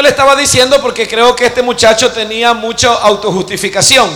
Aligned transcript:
Esto 0.00 0.08
le 0.08 0.12
estaba 0.12 0.34
diciendo 0.34 0.80
porque 0.80 1.06
creo 1.06 1.36
que 1.36 1.44
este 1.44 1.60
muchacho 1.60 2.10
tenía 2.10 2.54
mucha 2.54 2.90
autojustificación. 2.94 4.08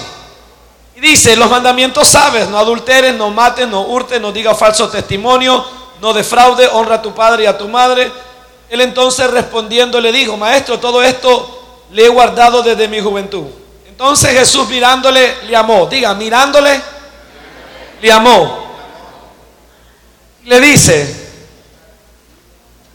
Y 0.97 1.01
dice, 1.03 1.37
los 1.37 1.51
mandamientos 1.51 2.09
sabes, 2.09 2.49
no 2.49 2.59
adulteres, 2.59 3.15
no 3.15 3.29
mates, 3.29 3.69
no 3.69 3.83
hurtes, 3.83 4.19
no 4.19 4.33
digas 4.33 4.59
falso 4.59 4.89
testimonio, 4.89 5.63
no 6.01 6.15
defraude, 6.15 6.67
honra 6.69 6.95
a 6.95 7.03
tu 7.03 7.15
padre 7.15 7.43
y 7.43 7.47
a 7.47 7.59
tu 7.59 7.69
madre. 7.69 8.11
Él 8.71 8.81
entonces 8.81 9.31
respondiendo 9.31 10.01
le 10.01 10.11
dijo, 10.11 10.39
maestro, 10.39 10.81
todo 10.81 11.03
esto 11.03 11.83
le 11.93 12.07
he 12.07 12.09
guardado 12.09 12.63
desde 12.63 12.89
mi 12.89 13.03
juventud. 13.03 13.45
Entonces 13.87 14.31
Jesús 14.31 14.67
mirándole 14.71 15.37
le 15.43 15.55
amó. 15.55 15.85
Diga, 15.85 16.15
mirándole 16.15 16.81
le 18.01 18.11
amó. 18.11 18.75
Le 20.45 20.61
dice, 20.63 21.24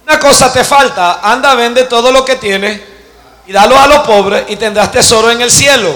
una 0.09 0.19
cosa 0.19 0.51
te 0.51 0.63
falta, 0.63 1.19
anda, 1.21 1.53
vende 1.53 1.83
todo 1.83 2.11
lo 2.11 2.25
que 2.25 2.35
tienes 2.37 2.81
y 3.45 3.51
dalo 3.51 3.77
a 3.77 3.85
los 3.85 3.99
pobres 3.99 4.45
y 4.47 4.55
tendrás 4.55 4.91
tesoro 4.91 5.29
en 5.29 5.39
el 5.39 5.51
cielo. 5.51 5.95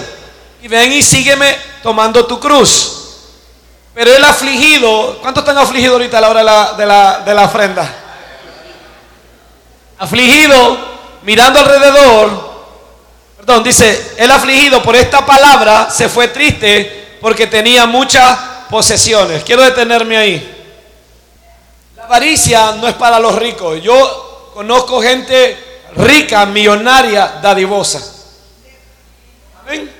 Y 0.62 0.68
ven 0.68 0.92
y 0.92 1.02
sígueme 1.02 1.56
tomando 1.82 2.24
tu 2.24 2.38
cruz. 2.38 2.92
Pero 3.92 4.14
el 4.14 4.22
afligido, 4.22 5.18
¿cuántos 5.20 5.42
están 5.42 5.58
afligidos 5.58 5.94
ahorita 5.94 6.18
a 6.18 6.20
la 6.20 6.30
hora 6.30 6.38
de 6.38 6.44
la, 6.44 6.72
de 6.74 6.86
la, 6.86 7.20
de 7.24 7.34
la 7.34 7.42
ofrenda? 7.42 7.92
Afligido, 9.98 10.78
mirando 11.22 11.58
alrededor, 11.58 12.54
perdón, 13.36 13.64
dice, 13.64 14.12
el 14.16 14.30
afligido 14.30 14.80
por 14.80 14.94
esta 14.94 15.26
palabra 15.26 15.88
se 15.90 16.08
fue 16.08 16.28
triste 16.28 17.18
porque 17.20 17.48
tenía 17.48 17.84
muchas 17.86 18.38
posesiones. 18.70 19.42
Quiero 19.42 19.62
detenerme 19.62 20.16
ahí. 20.16 20.53
La 22.04 22.16
avaricia 22.16 22.72
no 22.72 22.86
es 22.86 22.94
para 22.96 23.18
los 23.18 23.34
ricos. 23.34 23.82
Yo 23.82 24.50
conozco 24.52 25.00
gente 25.00 25.82
rica, 25.96 26.44
millonaria, 26.44 27.38
dadivosa. 27.40 28.02
Amén. 29.62 29.90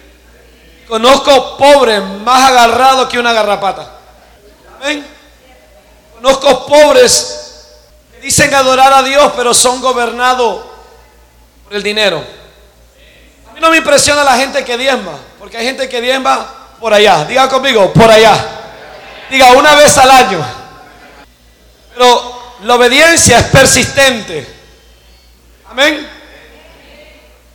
Conozco 0.87 1.57
pobres 1.57 2.03
más 2.23 2.51
agarrados 2.51 3.09
que 3.09 3.19
una 3.19 3.33
garrapata. 3.33 3.91
Amén. 4.77 5.07
Conozco 6.17 6.67
pobres 6.67 7.71
que 8.13 8.21
dicen 8.21 8.55
adorar 8.55 8.93
a 8.93 9.03
Dios, 9.03 9.33
pero 9.35 9.55
son 9.55 9.81
gobernados 9.81 10.63
por 11.65 11.75
el 11.75 11.83
dinero. 11.83 12.23
A 13.49 13.55
mí 13.55 13.61
no 13.63 13.71
me 13.71 13.79
impresiona 13.79 14.23
la 14.23 14.37
gente 14.37 14.63
que 14.63 14.77
diezma, 14.77 15.19
porque 15.39 15.57
hay 15.57 15.65
gente 15.65 15.89
que 15.89 16.03
diezma 16.03 16.47
por 16.79 16.93
allá. 16.93 17.25
Diga 17.25 17.49
conmigo, 17.49 17.95
por 17.95 18.11
allá. 18.11 18.37
Diga 19.31 19.53
una 19.53 19.75
vez 19.75 19.97
al 19.97 20.11
año. 20.11 20.64
Pero 21.95 22.55
la 22.65 22.75
obediencia 22.75 23.39
es 23.39 23.47
persistente. 23.47 24.47
Amén. 25.71 26.09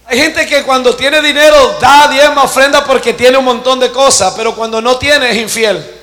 Hay 0.06 0.18
gente 0.18 0.48
que 0.48 0.64
cuando 0.64 0.96
tiene 0.96 1.22
dinero 1.22 1.78
da 1.80 2.08
diezma, 2.08 2.44
ofrenda 2.44 2.84
porque 2.84 3.14
tiene 3.14 3.38
un 3.38 3.46
montón 3.46 3.80
de 3.80 3.92
cosas, 3.92 4.34
pero 4.36 4.56
cuando 4.56 4.82
no 4.82 4.98
tiene 4.98 5.30
es 5.30 5.38
infiel. 5.38 5.98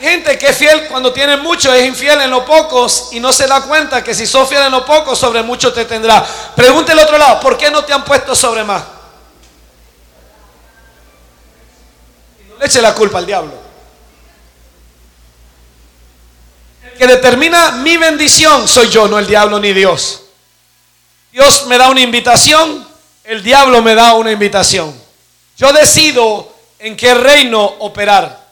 Hay 0.00 0.02
gente 0.02 0.36
que 0.36 0.48
es 0.48 0.56
fiel 0.56 0.88
cuando 0.88 1.12
tiene 1.12 1.36
mucho, 1.36 1.72
es 1.72 1.86
infiel 1.86 2.22
en 2.22 2.30
lo 2.30 2.44
pocos 2.44 3.10
y 3.12 3.20
no 3.20 3.32
se 3.32 3.46
da 3.46 3.60
cuenta 3.62 4.02
que 4.02 4.12
si 4.12 4.26
sos 4.26 4.48
fiel 4.48 4.62
en 4.62 4.72
lo 4.72 4.84
poco, 4.84 5.14
sobre 5.14 5.42
mucho 5.42 5.72
te 5.72 5.84
tendrá. 5.84 6.26
Pregúntele 6.56 7.00
al 7.00 7.06
otro 7.06 7.18
lado, 7.18 7.38
¿por 7.38 7.56
qué 7.56 7.70
no 7.70 7.84
te 7.84 7.92
han 7.92 8.02
puesto 8.04 8.34
sobre 8.34 8.64
más? 8.64 8.82
no 12.48 12.56
le 12.58 12.66
eche 12.66 12.82
la 12.82 12.92
culpa 12.92 13.18
al 13.18 13.26
diablo. 13.26 13.52
El 16.82 16.89
que 17.00 17.06
determina 17.06 17.70
mi 17.70 17.96
bendición 17.96 18.68
soy 18.68 18.90
yo, 18.90 19.08
no 19.08 19.18
el 19.18 19.26
diablo 19.26 19.58
ni 19.58 19.72
Dios. 19.72 20.20
Dios 21.32 21.64
me 21.64 21.78
da 21.78 21.88
una 21.88 22.02
invitación, 22.02 22.86
el 23.24 23.42
diablo 23.42 23.80
me 23.80 23.94
da 23.94 24.12
una 24.12 24.30
invitación. 24.30 24.94
Yo 25.56 25.72
decido 25.72 26.54
en 26.78 26.98
qué 26.98 27.14
reino 27.14 27.64
operar. 27.78 28.46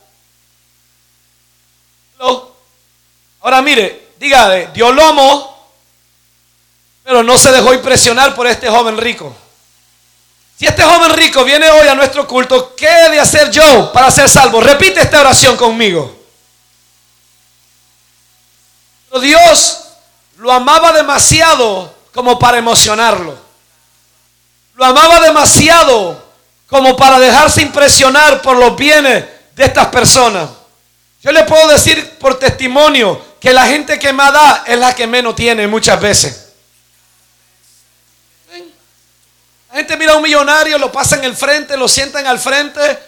Ahora 3.41 3.61
mire, 3.61 4.13
diga, 4.19 4.49
dio 4.73 4.93
lomo, 4.93 5.69
pero 7.05 7.23
no 7.23 7.37
se 7.37 7.53
dejó 7.53 7.75
impresionar 7.75 8.35
por 8.35 8.47
este 8.47 8.71
joven 8.71 8.97
rico. 8.97 9.37
Si 10.59 10.65
este 10.65 10.85
joven 10.85 11.13
rico 11.13 11.45
viene 11.45 11.69
hoy 11.69 11.87
a 11.87 11.95
nuestro 11.95 12.27
culto, 12.27 12.75
¿qué 12.75 12.89
he 12.89 13.11
de 13.11 13.21
hacer 13.21 13.51
yo 13.51 13.93
para 13.93 14.11
ser 14.11 14.27
salvo? 14.27 14.63
Repite 14.63 15.03
esta 15.03 15.21
oración 15.21 15.55
conmigo. 15.55 16.18
Dios 19.21 19.85
lo 20.37 20.53
amaba 20.53 20.93
demasiado 20.93 21.95
como 22.13 22.39
para 22.39 22.59
emocionarlo. 22.59 23.39
Lo 24.75 24.85
amaba 24.85 25.21
demasiado 25.21 26.25
como 26.69 26.97
para 26.97 27.19
dejarse 27.19 27.63
impresionar 27.63 28.43
por 28.43 28.57
los 28.57 28.77
bienes 28.77 29.25
de 29.55 29.65
estas 29.65 29.87
personas. 29.89 30.51
Yo 31.23 31.33
le 31.33 31.43
puedo 31.45 31.69
decir 31.69 32.19
por 32.19 32.39
testimonio 32.39 33.21
que 33.41 33.53
la 33.53 33.67
gente 33.67 33.99
que 33.99 34.13
más 34.13 34.33
da 34.33 34.65
es 34.67 34.79
la 34.79 34.95
que 34.95 35.07
menos 35.07 35.35
tiene 35.35 35.67
muchas 35.67 36.01
veces. 36.01 36.45
La 39.71 39.77
gente 39.77 39.97
mira 39.97 40.13
a 40.13 40.17
un 40.17 40.23
millonario, 40.23 40.79
lo 40.79 40.91
pasa 40.91 41.17
en 41.17 41.25
el 41.25 41.37
frente, 41.37 41.77
lo 41.77 41.89
sientan 41.89 42.27
al 42.27 42.39
frente. 42.39 42.99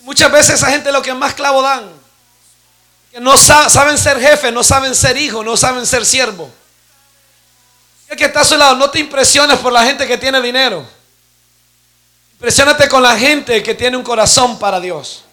Y 0.00 0.02
muchas 0.02 0.30
veces 0.30 0.54
esa 0.56 0.70
gente 0.70 0.88
es 0.88 0.92
lo 0.92 1.02
que 1.02 1.14
más 1.14 1.34
clavo 1.34 1.62
dan. 1.62 1.97
Que 3.10 3.20
no 3.20 3.36
saben 3.36 3.96
ser 3.98 4.20
jefe, 4.20 4.52
no 4.52 4.62
saben 4.62 4.94
ser 4.94 5.16
hijo, 5.16 5.42
no 5.42 5.56
saben 5.56 5.86
ser 5.86 6.04
siervo. 6.04 6.50
El 8.08 8.16
que 8.16 8.24
está 8.24 8.40
a 8.40 8.44
su 8.44 8.56
lado, 8.56 8.76
no 8.76 8.90
te 8.90 8.98
impresiones 8.98 9.58
por 9.58 9.72
la 9.72 9.84
gente 9.84 10.06
que 10.06 10.16
tiene 10.18 10.40
dinero. 10.40 10.86
Impresionate 12.32 12.88
con 12.88 13.02
la 13.02 13.18
gente 13.18 13.62
que 13.62 13.74
tiene 13.74 13.96
un 13.96 14.02
corazón 14.02 14.58
para 14.58 14.80
Dios. 14.80 15.24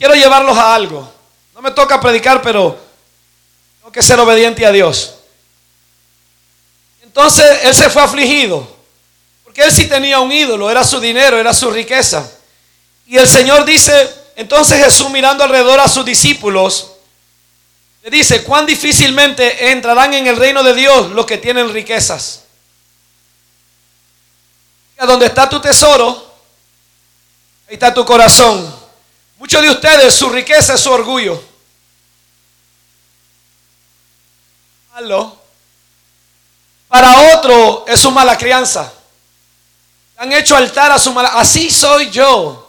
Quiero 0.00 0.14
llevarlos 0.14 0.56
a 0.56 0.74
algo. 0.74 1.12
No 1.54 1.60
me 1.60 1.72
toca 1.72 2.00
predicar, 2.00 2.40
pero 2.40 2.80
tengo 3.80 3.92
que 3.92 4.02
ser 4.02 4.18
obediente 4.18 4.64
a 4.64 4.72
Dios. 4.72 5.16
Entonces 7.02 7.64
él 7.64 7.74
se 7.74 7.90
fue 7.90 8.00
afligido. 8.00 8.66
Porque 9.44 9.62
él 9.62 9.70
sí 9.70 9.86
tenía 9.88 10.20
un 10.20 10.32
ídolo, 10.32 10.70
era 10.70 10.84
su 10.84 11.00
dinero, 11.00 11.38
era 11.38 11.52
su 11.52 11.70
riqueza. 11.70 12.30
Y 13.04 13.18
el 13.18 13.28
Señor 13.28 13.66
dice, 13.66 14.10
entonces 14.40 14.82
Jesús 14.82 15.10
mirando 15.10 15.44
alrededor 15.44 15.78
a 15.80 15.86
sus 15.86 16.04
discípulos, 16.04 16.92
le 18.02 18.10
dice, 18.10 18.42
cuán 18.42 18.64
difícilmente 18.64 19.70
entrarán 19.70 20.14
en 20.14 20.26
el 20.26 20.36
reino 20.36 20.62
de 20.62 20.72
Dios 20.72 21.10
los 21.10 21.26
que 21.26 21.36
tienen 21.36 21.70
riquezas. 21.70 22.44
A 24.96 25.04
donde 25.04 25.26
está 25.26 25.46
tu 25.46 25.60
tesoro, 25.60 26.32
ahí 27.68 27.74
está 27.74 27.92
tu 27.92 28.04
corazón. 28.04 28.74
Muchos 29.38 29.60
de 29.60 29.70
ustedes, 29.70 30.14
su 30.14 30.30
riqueza 30.30 30.72
es 30.74 30.80
su 30.80 30.90
orgullo. 30.90 31.42
Para 36.88 37.34
otro 37.36 37.84
es 37.86 38.00
su 38.00 38.10
mala 38.10 38.38
crianza. 38.38 38.90
Han 40.16 40.32
hecho 40.32 40.56
altar 40.56 40.90
a 40.92 40.98
su 40.98 41.12
mala. 41.12 41.28
Así 41.28 41.70
soy 41.70 42.10
yo. 42.10 42.59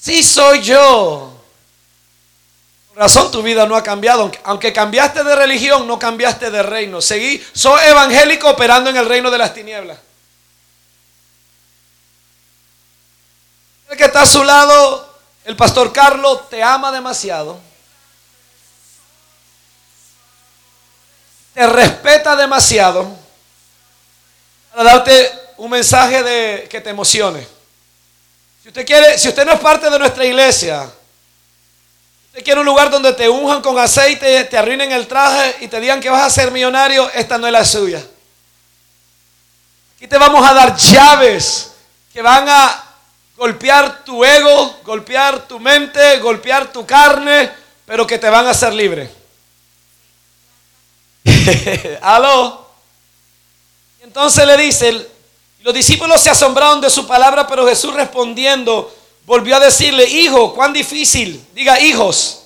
Sí 0.00 0.22
soy 0.22 0.62
yo. 0.62 1.32
Por 2.88 2.98
razón 2.98 3.30
tu 3.30 3.42
vida 3.42 3.66
no 3.66 3.76
ha 3.76 3.82
cambiado. 3.82 4.30
Aunque 4.44 4.72
cambiaste 4.72 5.22
de 5.22 5.36
religión, 5.36 5.86
no 5.86 5.98
cambiaste 5.98 6.50
de 6.50 6.62
reino. 6.62 7.02
Seguí, 7.02 7.44
soy 7.52 7.80
evangélico 7.86 8.48
operando 8.48 8.88
en 8.88 8.96
el 8.96 9.06
reino 9.06 9.30
de 9.30 9.38
las 9.38 9.52
tinieblas. 9.52 9.98
El 13.90 13.96
que 13.96 14.04
está 14.04 14.22
a 14.22 14.26
su 14.26 14.42
lado, 14.42 15.18
el 15.44 15.56
pastor 15.56 15.92
Carlos, 15.92 16.48
te 16.48 16.62
ama 16.62 16.90
demasiado. 16.92 17.60
Te 21.52 21.66
respeta 21.66 22.36
demasiado 22.36 23.10
para 24.70 24.84
darte 24.84 25.32
un 25.56 25.70
mensaje 25.70 26.22
de 26.22 26.68
que 26.70 26.80
te 26.80 26.90
emocione. 26.90 27.59
Si 28.62 28.68
usted 28.68 28.86
quiere, 28.86 29.18
si 29.18 29.28
usted 29.28 29.46
no 29.46 29.52
es 29.52 29.60
parte 29.60 29.88
de 29.88 29.98
nuestra 29.98 30.24
iglesia, 30.24 30.90
usted 32.26 32.44
quiere 32.44 32.60
un 32.60 32.66
lugar 32.66 32.90
donde 32.90 33.12
te 33.14 33.28
unjan 33.28 33.62
con 33.62 33.78
aceite, 33.78 34.44
te 34.44 34.58
arruinen 34.58 34.92
el 34.92 35.06
traje 35.06 35.56
y 35.60 35.68
te 35.68 35.80
digan 35.80 36.00
que 36.00 36.10
vas 36.10 36.22
a 36.22 36.30
ser 36.30 36.50
millonario, 36.50 37.10
esta 37.14 37.38
no 37.38 37.46
es 37.46 37.52
la 37.52 37.64
suya. 37.64 38.04
Aquí 39.96 40.06
te 40.06 40.18
vamos 40.18 40.46
a 40.46 40.52
dar 40.52 40.76
llaves 40.76 41.72
que 42.12 42.20
van 42.20 42.48
a 42.48 42.84
golpear 43.36 44.04
tu 44.04 44.22
ego, 44.22 44.80
golpear 44.84 45.48
tu 45.48 45.58
mente, 45.58 46.18
golpear 46.18 46.70
tu 46.70 46.84
carne, 46.84 47.50
pero 47.86 48.06
que 48.06 48.18
te 48.18 48.28
van 48.28 48.46
a 48.46 48.50
hacer 48.50 48.74
libre. 48.74 49.10
Aló. 52.02 52.70
Entonces 54.02 54.46
le 54.46 54.56
dice, 54.58 55.08
los 55.62 55.74
discípulos 55.74 56.20
se 56.20 56.30
asombraron 56.30 56.80
de 56.80 56.88
su 56.88 57.06
palabra, 57.06 57.46
pero 57.46 57.66
Jesús 57.66 57.94
respondiendo 57.94 58.94
volvió 59.26 59.56
a 59.56 59.60
decirle, 59.60 60.04
hijo, 60.06 60.54
cuán 60.54 60.72
difícil, 60.72 61.44
diga 61.52 61.78
hijos, 61.78 62.42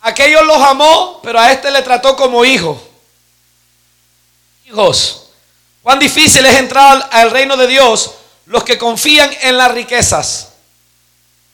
aquellos 0.00 0.44
los 0.44 0.58
amó, 0.58 1.20
pero 1.22 1.38
a 1.38 1.52
este 1.52 1.70
le 1.70 1.82
trató 1.82 2.16
como 2.16 2.44
hijo. 2.44 2.80
Hijos, 4.66 5.28
cuán 5.82 5.98
difícil 5.98 6.44
es 6.44 6.56
entrar 6.56 7.08
al 7.12 7.30
reino 7.30 7.56
de 7.56 7.66
Dios 7.66 8.12
los 8.46 8.64
que 8.64 8.76
confían 8.76 9.30
en 9.42 9.56
las 9.56 9.70
riquezas. 9.70 10.48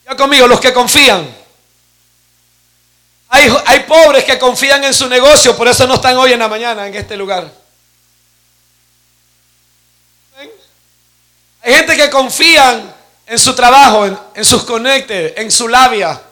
Ya 0.06 0.16
conmigo, 0.16 0.46
los 0.46 0.60
que 0.60 0.72
confían. 0.72 1.28
Hay, 3.28 3.54
hay 3.66 3.80
pobres 3.80 4.24
que 4.24 4.38
confían 4.38 4.82
en 4.84 4.94
su 4.94 5.08
negocio, 5.08 5.56
por 5.56 5.68
eso 5.68 5.86
no 5.86 5.94
están 5.94 6.16
hoy 6.16 6.32
en 6.32 6.38
la 6.38 6.48
mañana 6.48 6.86
en 6.86 6.94
este 6.94 7.16
lugar. 7.16 7.65
Hay 11.66 11.74
gente 11.74 11.96
que 11.96 12.08
confían 12.08 12.94
en 13.26 13.38
su 13.40 13.52
trabajo, 13.52 14.06
en, 14.36 14.44
sus 14.44 14.62
conectes, 14.62 15.32
en 15.36 15.50
su 15.50 15.66
labia. 15.66 16.22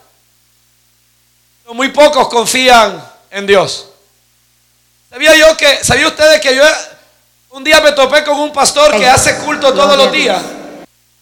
Pero 1.61 1.75
muy 1.75 1.89
pocos 1.89 2.29
confían 2.29 3.05
en 3.33 3.45
Dios. 3.45 3.87
¿Sabía 5.11 5.35
yo 5.35 5.57
que, 5.57 5.83
sabía 5.83 6.07
ustedes 6.07 6.41
que 6.41 6.55
yo 6.55 6.63
un 7.51 7.65
día 7.65 7.81
me 7.81 7.91
topé 7.91 8.23
con 8.23 8.39
un 8.39 8.53
pastor 8.53 8.97
que 8.97 9.09
hace 9.09 9.39
culto 9.39 9.75
todos 9.75 9.97
los 9.97 10.13
días? 10.13 10.41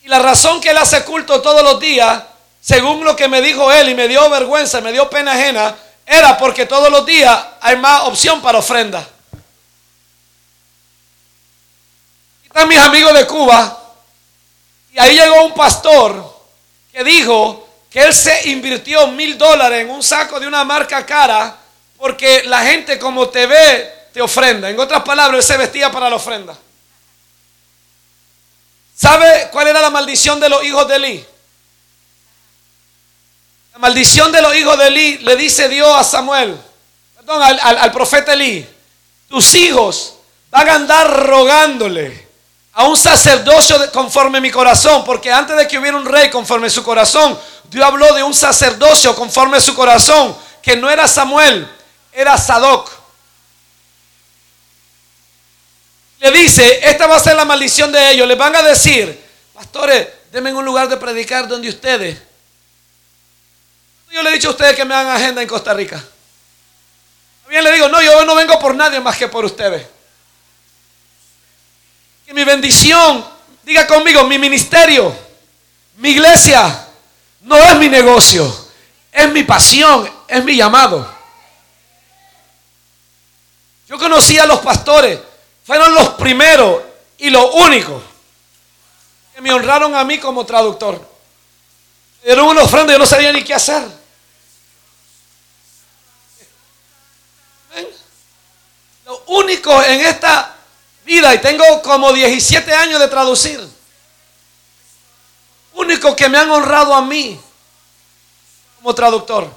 Y 0.03 0.09
la 0.09 0.19
razón 0.19 0.61
que 0.61 0.69
él 0.69 0.77
hace 0.77 1.05
culto 1.05 1.41
todos 1.41 1.63
los 1.63 1.81
días, 1.81 2.23
según 2.61 3.03
lo 3.05 3.17
que 3.17 3.29
me 3.29 3.41
dijo 3.41 3.73
él 3.73 3.89
y 3.89 3.95
me 3.95 4.09
dio 4.09 4.29
vergüenza, 4.29 4.83
me 4.83 4.93
dio 4.93 5.09
pena 5.09 5.33
ajena, 5.33 5.75
era 6.05 6.37
porque 6.37 6.67
todos 6.67 6.91
los 6.91 7.07
días 7.07 7.35
hay 7.63 7.77
más 7.77 8.03
opción 8.03 8.43
para 8.43 8.59
ofrenda. 8.59 9.09
Están 12.45 12.69
mis 12.69 12.79
amigos 12.79 13.15
de 13.15 13.27
Cuba 13.27 13.79
y 14.93 14.99
ahí 14.99 15.17
llegó 15.17 15.45
un 15.45 15.55
pastor 15.55 16.41
que 16.93 17.03
dijo 17.03 17.69
que 17.91 18.01
él 18.05 18.13
se 18.15 18.51
invirtió 18.51 19.09
mil 19.09 19.39
dólares 19.39 19.81
en 19.81 19.91
un 19.91 20.03
saco 20.03 20.39
de 20.39 20.47
una 20.47 20.65
marca 20.65 21.05
cara 21.07 21.59
porque 21.97 22.43
la 22.45 22.63
gente 22.63 22.99
como 22.99 23.29
te 23.29 23.47
ve 23.47 24.03
te 24.13 24.21
ofrenda. 24.21 24.69
En 24.69 24.79
otras 24.79 25.03
palabras, 25.03 25.39
él 25.39 25.43
se 25.43 25.57
vestía 25.57 25.91
para 25.91 26.11
la 26.11 26.17
ofrenda. 26.17 26.57
¿Sabe 28.95 29.49
cuál 29.51 29.69
era 29.69 29.81
la 29.81 29.91
maldición 29.91 30.39
de 30.39 30.49
los 30.49 30.63
hijos 30.65 30.87
de 30.87 30.97
Eli? 30.97 31.27
La 33.73 33.79
maldición 33.79 34.31
de 34.31 34.43
los 34.43 34.55
hijos 34.55 34.79
de 34.79 34.87
Eli 34.89 35.19
le 35.19 35.37
dice 35.37 35.69
Dios 35.69 35.89
a 35.97 36.05
Samuel, 36.05 36.61
perdón, 37.17 37.43
al, 37.43 37.59
al 37.61 37.93
profeta 37.93 38.35
Eli, 38.35 38.67
tus 39.29 39.55
hijos 39.55 40.15
van 40.51 40.69
a 40.69 40.75
andar 40.75 41.27
rogándole 41.27 42.32
a 42.75 42.85
un 42.85 42.97
sacerdocio 42.97 43.91
conforme 43.93 44.41
mi 44.41 44.51
corazón, 44.51 45.05
porque 45.05 45.31
antes 45.31 45.57
de 45.57 45.69
que 45.69 45.79
hubiera 45.79 45.97
un 45.97 46.07
rey 46.07 46.31
conforme 46.31 46.71
su 46.71 46.83
corazón, 46.83 47.39
Dios 47.65 47.85
habló 47.85 48.15
de 48.15 48.23
un 48.23 48.35
sacerdocio 48.35 49.15
conforme 49.15 49.61
su 49.61 49.75
corazón, 49.75 50.37
que 50.63 50.77
no 50.77 50.89
era 50.89 51.07
Samuel, 51.07 51.69
era 52.13 52.39
Sadoc. 52.39 52.91
Le 56.21 56.31
dice, 56.31 56.89
esta 56.89 57.07
va 57.07 57.17
a 57.17 57.21
ser 57.21 57.37
la 57.37 57.45
maldición 57.45 57.91
de 57.91 58.13
ellos. 58.13 58.29
Les 58.29 58.39
van 58.39 58.55
a 58.55 58.63
decir, 58.63 59.21
pastores, 59.53 60.07
denme 60.31 60.55
un 60.55 60.65
lugar 60.65 60.89
de 60.89 60.97
predicar 60.97 61.49
donde 61.49 61.69
ustedes. 61.69 62.17
Yo 64.11 64.23
le 64.23 64.31
he 64.31 64.35
dicho 64.35 64.49
a 64.49 64.53
ustedes 64.53 64.77
que 64.77 64.85
me 64.85 64.95
hagan 64.95 65.17
agenda 65.17 65.43
en 65.43 65.49
Costa 65.49 65.75
Rica. 65.75 66.03
También 67.43 67.65
le 67.65 67.73
digo, 67.73 67.89
no, 67.89 68.01
yo 68.01 68.25
no 68.25 68.35
vengo 68.35 68.59
por 68.59 68.75
nadie 68.75 69.01
más 69.01 69.17
que 69.17 69.29
por 69.29 69.45
ustedes 69.45 69.92
mi 72.33 72.45
bendición, 72.45 73.25
diga 73.63 73.87
conmigo, 73.87 74.25
mi 74.25 74.39
ministerio, 74.39 75.15
mi 75.97 76.11
iglesia, 76.11 76.89
no 77.43 77.57
es 77.57 77.77
mi 77.77 77.89
negocio, 77.89 78.51
es 79.11 79.31
mi 79.31 79.43
pasión, 79.43 80.11
es 80.29 80.45
mi 80.45 80.57
llamado. 80.57 81.07
Yo 83.89 83.99
conocí 83.99 84.39
a 84.39 84.47
los 84.47 84.61
pastores, 84.61 85.19
fueron 85.65 85.95
los 85.95 86.11
primeros 86.11 86.83
y 87.19 87.31
los 87.31 87.55
únicos 87.55 88.03
que 89.35 89.41
me 89.41 89.53
honraron 89.53 89.95
a 89.95 90.05
mí 90.05 90.19
como 90.19 90.47
traductor. 90.47 90.95
Me 92.23 92.27
dieron 92.27 92.47
una 92.47 92.63
ofrenda, 92.63 92.93
yo 92.93 92.99
no 92.99 93.07
sabía 93.07 93.33
ni 93.33 93.45
qué 93.45 93.55
hacer. 93.55 93.83
Lo 99.05 99.23
único 99.27 99.83
en 99.83 100.01
esta 100.01 100.57
vida 101.05 101.35
y 101.35 101.41
tengo 101.41 101.83
como 101.83 102.13
17 102.13 102.75
años 102.75 103.01
de 103.01 103.09
traducir. 103.09 103.61
Único 105.75 106.15
que 106.15 106.29
me 106.29 106.39
han 106.39 106.51
honrado 106.51 106.95
a 106.95 107.03
mí 107.03 107.41
como 108.77 108.95
traductor. 108.95 109.51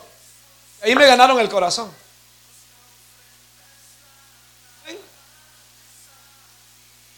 Ahí 0.81 0.95
me 0.95 1.05
ganaron 1.05 1.39
el 1.39 1.49
corazón. 1.49 1.93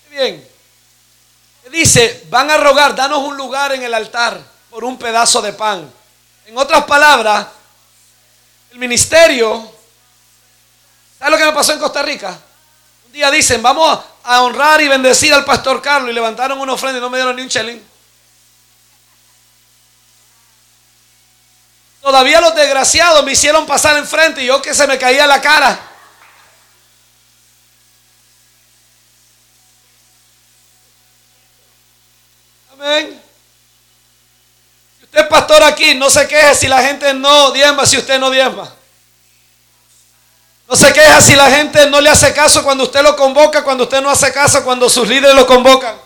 Bien. 0.09 0.49
Dice, 1.69 2.25
van 2.29 2.49
a 2.49 2.57
rogar, 2.57 2.95
danos 2.95 3.19
un 3.19 3.37
lugar 3.37 3.73
en 3.73 3.83
el 3.83 3.93
altar 3.93 4.41
por 4.69 4.83
un 4.83 4.97
pedazo 4.97 5.41
de 5.41 5.53
pan. 5.53 5.91
En 6.45 6.57
otras 6.57 6.85
palabras, 6.85 7.45
el 8.71 8.79
ministerio, 8.79 9.69
¿sabes 11.19 11.31
lo 11.31 11.37
que 11.37 11.45
me 11.45 11.53
pasó 11.53 11.73
en 11.73 11.79
Costa 11.79 12.01
Rica? 12.01 12.39
Un 13.05 13.11
día 13.11 13.29
dicen, 13.29 13.61
vamos 13.61 13.99
a 14.29 14.41
honrar 14.41 14.81
y 14.81 14.89
bendecir 14.89 15.33
al 15.33 15.45
pastor 15.45 15.81
Carlos 15.81 16.11
y 16.11 16.13
levantaron 16.13 16.59
una 16.59 16.73
ofrenda 16.73 16.97
y 16.97 17.01
no 17.01 17.09
me 17.09 17.17
dieron 17.17 17.33
ni 17.33 17.43
un 17.43 17.47
chelín. 17.47 17.81
Todavía 22.01 22.41
los 22.41 22.53
desgraciados 22.53 23.23
me 23.23 23.31
hicieron 23.31 23.65
pasar 23.65 23.95
enfrente 23.95 24.43
y 24.43 24.47
yo 24.47 24.61
que 24.61 24.73
se 24.73 24.85
me 24.85 24.97
caía 24.97 25.25
la 25.25 25.39
cara. 25.39 25.79
Amén. 32.73 33.21
Usted 35.03 35.19
es 35.21 35.27
pastor 35.27 35.63
aquí, 35.63 35.95
no 35.95 36.09
se 36.09 36.27
queje 36.27 36.53
si 36.53 36.67
la 36.67 36.81
gente 36.83 37.13
no 37.13 37.51
diezma, 37.51 37.85
si 37.85 37.97
usted 37.97 38.19
no 38.19 38.29
diezma. 38.29 38.76
No 40.67 40.75
se 40.75 40.91
queja 40.91 41.21
si 41.21 41.35
la 41.35 41.49
gente 41.49 41.89
no 41.89 42.01
le 42.01 42.09
hace 42.09 42.33
caso 42.33 42.61
cuando 42.63 42.83
usted 42.83 43.01
lo 43.01 43.15
convoca, 43.15 43.63
cuando 43.63 43.85
usted 43.85 44.01
no 44.01 44.09
hace 44.09 44.33
caso 44.33 44.63
cuando 44.63 44.89
sus 44.89 45.07
líderes 45.07 45.35
lo 45.35 45.47
convocan. 45.47 45.97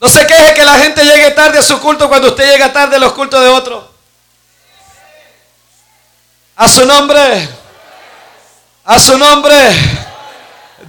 No 0.00 0.08
se 0.08 0.26
queje 0.26 0.54
que 0.54 0.64
la 0.64 0.78
gente 0.78 1.04
llegue 1.04 1.30
tarde 1.32 1.58
a 1.58 1.62
su 1.62 1.78
culto 1.78 2.08
cuando 2.08 2.28
usted 2.28 2.50
llega 2.50 2.72
tarde 2.72 2.96
a 2.96 2.98
los 2.98 3.12
cultos 3.12 3.42
de 3.42 3.48
otro. 3.48 3.92
A 6.56 6.68
su 6.68 6.86
nombre. 6.86 7.48
A 8.86 8.98
su 8.98 9.18
nombre. 9.18 9.54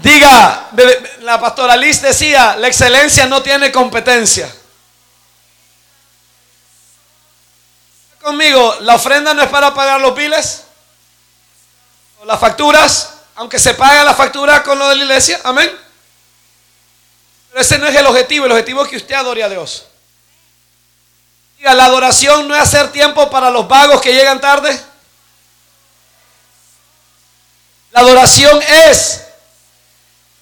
Diga, 0.02 0.70
la 1.20 1.40
pastora 1.42 1.76
Liz 1.76 2.02
decía, 2.02 2.56
la 2.56 2.70
excelencia 2.70 3.26
no 3.26 3.44
tiene 3.44 3.70
competencia. 3.70 4.50
Conmigo, 8.22 8.78
la 8.82 8.96
ofrenda 8.96 9.34
no 9.34 9.44
es 9.44 9.50
para 9.50 9.74
pagar 9.74 10.00
los 10.00 10.16
biles 12.22 12.28
las 12.28 12.40
facturas, 12.40 13.14
aunque 13.36 13.60
se 13.60 13.74
paga 13.74 14.04
la 14.04 14.14
factura 14.14 14.64
con 14.64 14.78
lo 14.78 14.88
de 14.90 14.96
la 14.96 15.04
iglesia, 15.04 15.40
amén. 15.44 15.72
Pero 17.50 17.62
ese 17.62 17.78
no 17.78 17.88
es 17.88 17.96
el 17.96 18.06
objetivo, 18.06 18.46
el 18.46 18.52
objetivo 18.52 18.84
es 18.84 18.90
que 18.90 18.98
usted 18.98 19.16
adore 19.16 19.44
a 19.44 19.50
Dios. 19.50 19.86
Diga, 21.58 21.74
la 21.74 21.86
adoración 21.86 22.48
no 22.48 22.56
es 22.56 22.62
hacer 22.62 22.92
tiempo 22.92 23.30
para 23.30 23.50
los 23.50 23.68
vagos 23.68 24.02
que 24.02 24.14
llegan 24.14 24.40
tarde. 24.40 24.80
La 27.92 28.02
adoración 28.02 28.62
es 28.62 29.22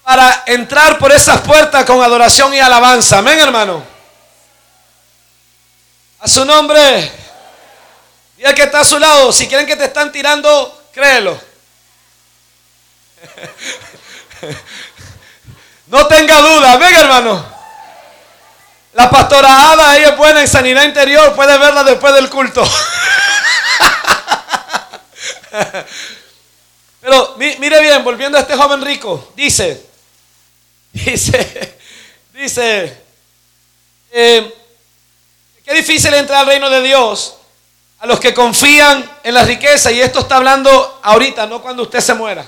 para 0.03 0.43
entrar 0.45 0.98
por 1.00 1.12
esas 1.12 1.41
puertas 1.41 1.86
con 1.86 2.01
adoración 2.01 2.53
y 2.53 2.59
alabanza. 2.59 3.19
Amén, 3.19 3.39
hermano. 3.39 3.83
A 6.19 6.27
su 6.27 6.45
nombre. 6.45 7.12
Y 8.38 8.43
el 8.43 8.53
que 8.53 8.63
está 8.63 8.81
a 8.81 8.86
su 8.86 9.00
lado, 9.00 9.31
si 9.31 9.48
quieren 9.48 9.65
que 9.65 9.75
te 9.75 9.86
están 9.86 10.12
tirando, 10.12 10.83
créelo. 10.93 11.49
No 15.89 16.07
tenga 16.07 16.39
duda, 16.39 16.77
venga 16.77 17.01
hermano. 17.01 17.43
La 18.93 19.09
pastora 19.09 19.71
Ada, 19.71 19.97
ella 19.97 20.09
es 20.09 20.17
buena 20.17 20.41
en 20.41 20.47
sanidad 20.47 20.83
interior, 20.83 21.33
puede 21.35 21.57
verla 21.57 21.83
después 21.83 22.13
del 22.13 22.29
culto. 22.29 22.63
Pero 27.01 27.35
mire 27.38 27.81
bien, 27.81 28.03
volviendo 28.03 28.38
a 28.38 28.41
este 28.41 28.55
joven 28.55 28.83
rico, 28.83 29.31
dice, 29.35 29.83
dice, 30.91 31.77
dice, 32.33 33.01
eh, 34.11 34.53
qué 35.65 35.73
difícil 35.73 36.13
entrar 36.13 36.41
al 36.41 36.47
reino 36.47 36.69
de 36.69 36.83
Dios 36.83 37.35
a 37.99 38.05
los 38.05 38.19
que 38.19 38.33
confían 38.33 39.09
en 39.23 39.33
la 39.33 39.43
riqueza, 39.43 39.91
y 39.91 40.01
esto 40.01 40.19
está 40.19 40.35
hablando 40.35 40.99
ahorita, 41.01 41.47
no 41.47 41.61
cuando 41.61 41.83
usted 41.83 41.99
se 41.99 42.13
muera. 42.13 42.47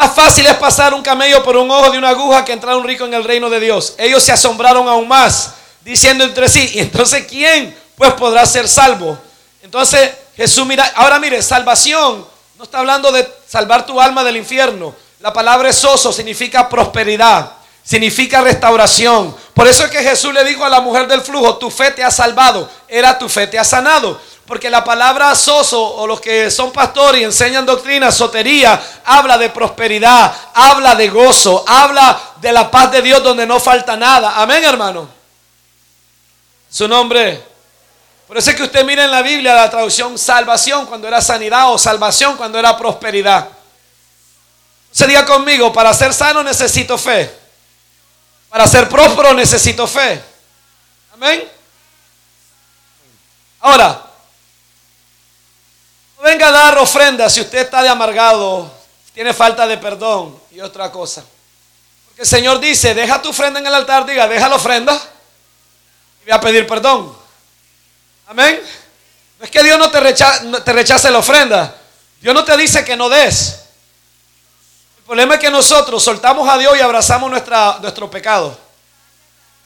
Más 0.00 0.14
fácil 0.14 0.46
es 0.46 0.54
pasar 0.54 0.94
un 0.94 1.02
camello 1.02 1.42
por 1.42 1.58
un 1.58 1.70
ojo 1.70 1.90
de 1.90 1.98
una 1.98 2.08
aguja 2.08 2.42
que 2.42 2.54
entrar 2.54 2.74
un 2.74 2.84
rico 2.84 3.04
en 3.04 3.12
el 3.12 3.22
reino 3.22 3.50
de 3.50 3.60
Dios. 3.60 3.96
Ellos 3.98 4.22
se 4.22 4.32
asombraron 4.32 4.88
aún 4.88 5.06
más, 5.06 5.50
diciendo 5.82 6.24
entre 6.24 6.48
sí, 6.48 6.70
¿y 6.72 6.78
entonces 6.78 7.26
quién 7.28 7.76
pues 7.96 8.14
podrá 8.14 8.46
ser 8.46 8.66
salvo? 8.66 9.18
Entonces 9.62 10.10
Jesús 10.38 10.64
mira, 10.64 10.90
ahora 10.96 11.18
mire, 11.18 11.42
salvación 11.42 12.26
no 12.56 12.64
está 12.64 12.78
hablando 12.78 13.12
de 13.12 13.30
salvar 13.46 13.84
tu 13.84 14.00
alma 14.00 14.24
del 14.24 14.38
infierno. 14.38 14.94
La 15.18 15.34
palabra 15.34 15.70
soso 15.70 16.14
significa 16.14 16.66
prosperidad, 16.66 17.52
significa 17.84 18.40
restauración. 18.40 19.36
Por 19.52 19.68
eso 19.68 19.84
es 19.84 19.90
que 19.90 20.02
Jesús 20.02 20.32
le 20.32 20.44
dijo 20.44 20.64
a 20.64 20.70
la 20.70 20.80
mujer 20.80 21.08
del 21.08 21.20
flujo, 21.20 21.58
tu 21.58 21.70
fe 21.70 21.90
te 21.90 22.02
ha 22.02 22.10
salvado, 22.10 22.70
era 22.88 23.18
tu 23.18 23.28
fe 23.28 23.46
te 23.48 23.58
ha 23.58 23.64
sanado. 23.64 24.18
Porque 24.50 24.68
la 24.68 24.82
palabra 24.82 25.32
soso 25.36 25.80
o 25.80 26.08
los 26.08 26.20
que 26.20 26.50
son 26.50 26.72
pastores 26.72 27.20
y 27.20 27.24
enseñan 27.24 27.64
doctrina, 27.64 28.10
sotería, 28.10 28.82
habla 29.04 29.38
de 29.38 29.48
prosperidad, 29.50 30.34
habla 30.52 30.96
de 30.96 31.08
gozo, 31.08 31.64
habla 31.68 32.20
de 32.40 32.50
la 32.50 32.68
paz 32.68 32.90
de 32.90 33.00
Dios 33.00 33.22
donde 33.22 33.46
no 33.46 33.60
falta 33.60 33.96
nada. 33.96 34.42
Amén, 34.42 34.64
hermano. 34.64 35.08
Su 36.68 36.88
nombre. 36.88 37.40
Por 38.26 38.38
eso 38.38 38.50
es 38.50 38.56
que 38.56 38.64
usted 38.64 38.84
mira 38.84 39.04
en 39.04 39.12
la 39.12 39.22
Biblia 39.22 39.54
la 39.54 39.70
traducción 39.70 40.18
salvación 40.18 40.84
cuando 40.86 41.06
era 41.06 41.20
sanidad 41.20 41.72
o 41.72 41.78
salvación 41.78 42.36
cuando 42.36 42.58
era 42.58 42.76
prosperidad. 42.76 43.50
Se 44.90 45.06
diga 45.06 45.24
conmigo, 45.24 45.72
para 45.72 45.94
ser 45.94 46.12
sano 46.12 46.42
necesito 46.42 46.98
fe. 46.98 47.32
Para 48.48 48.66
ser 48.66 48.88
próspero 48.88 49.32
necesito 49.32 49.86
fe. 49.86 50.20
Amén. 51.14 51.48
Ahora, 53.60 54.09
venga 56.22 56.48
a 56.48 56.50
dar 56.50 56.78
ofrenda 56.78 57.28
si 57.28 57.40
usted 57.40 57.58
está 57.58 57.82
de 57.82 57.88
amargado, 57.88 58.70
tiene 59.14 59.32
falta 59.32 59.66
de 59.66 59.78
perdón 59.78 60.38
y 60.50 60.60
otra 60.60 60.90
cosa. 60.90 61.24
Porque 62.06 62.22
el 62.22 62.28
Señor 62.28 62.60
dice, 62.60 62.94
deja 62.94 63.20
tu 63.20 63.30
ofrenda 63.30 63.60
en 63.60 63.66
el 63.66 63.74
altar, 63.74 64.06
diga, 64.06 64.28
deja 64.28 64.48
la 64.48 64.56
ofrenda 64.56 64.94
y 66.22 66.24
voy 66.24 66.32
a 66.32 66.40
pedir 66.40 66.66
perdón. 66.66 67.16
Amén. 68.26 68.60
No 69.38 69.44
es 69.44 69.50
que 69.50 69.62
Dios 69.62 69.78
no 69.78 69.90
te, 69.90 70.00
te 70.00 70.72
rechace 70.72 71.10
la 71.10 71.18
ofrenda. 71.18 71.74
Dios 72.20 72.34
no 72.34 72.44
te 72.44 72.56
dice 72.56 72.84
que 72.84 72.96
no 72.96 73.08
des. 73.08 73.56
El 74.98 75.04
problema 75.04 75.34
es 75.34 75.40
que 75.40 75.50
nosotros 75.50 76.02
soltamos 76.02 76.48
a 76.48 76.58
Dios 76.58 76.76
y 76.76 76.80
abrazamos 76.80 77.30
nuestra, 77.30 77.78
nuestro 77.80 78.10
pecado. 78.10 78.56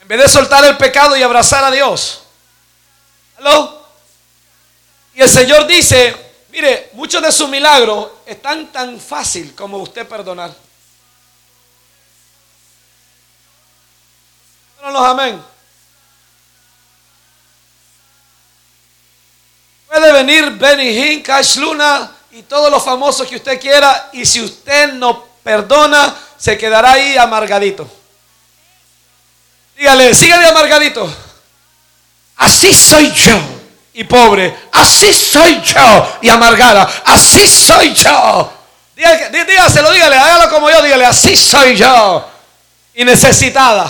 En 0.01 0.07
vez 0.07 0.19
de 0.21 0.29
soltar 0.29 0.63
el 0.65 0.77
pecado 0.77 1.15
y 1.17 1.21
abrazar 1.21 1.63
a 1.63 1.71
Dios. 1.71 2.21
¿Aló? 3.37 3.85
Y 5.13 5.21
el 5.21 5.29
Señor 5.29 5.67
dice, 5.67 6.24
mire, 6.55 6.89
muchos 6.93 7.21
de 7.21 7.31
sus 7.33 7.49
milagros 7.49 8.09
están 8.25 8.71
tan 8.71 8.97
fácil 8.97 9.53
como 9.53 9.77
usted 9.79 10.07
perdonar. 10.07 10.55
No 14.81 14.91
los 14.91 15.01
amén. 15.01 15.43
Puede 19.87 20.13
venir 20.13 20.51
Benny 20.51 20.89
Hinn, 20.89 21.21
Cash 21.21 21.57
Luna 21.57 22.09
y 22.31 22.43
todos 22.43 22.71
los 22.71 22.83
famosos 22.83 23.27
que 23.27 23.35
usted 23.35 23.59
quiera. 23.59 24.09
Y 24.13 24.25
si 24.25 24.41
usted 24.41 24.93
no 24.93 25.25
perdona, 25.43 26.15
se 26.37 26.57
quedará 26.57 26.93
ahí 26.93 27.17
amargadito. 27.17 27.85
Dígale, 29.75 30.13
sígale 30.13 30.47
amargadito. 30.47 31.13
Así 32.37 32.73
soy 32.73 33.11
yo. 33.11 33.54
Y 33.97 34.03
pobre, 34.03 34.53
así 34.73 35.13
soy 35.13 35.61
yo. 35.61 36.17
Y 36.21 36.27
amargada, 36.27 36.89
así 37.05 37.47
soy 37.47 37.93
yo. 37.93 38.51
dígaselo, 38.93 39.89
dígale, 39.89 40.17
hágalo 40.17 40.49
como 40.49 40.69
yo, 40.69 40.81
dígale, 40.81 41.05
así 41.05 41.33
soy 41.37 41.77
yo. 41.77 42.29
Y 42.93 43.05
necesitada. 43.05 43.89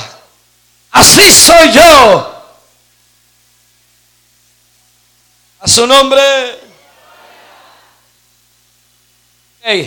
Así 0.91 1.31
soy 1.31 1.71
yo. 1.71 2.45
A 5.59 5.67
su 5.67 5.87
nombre. 5.87 6.21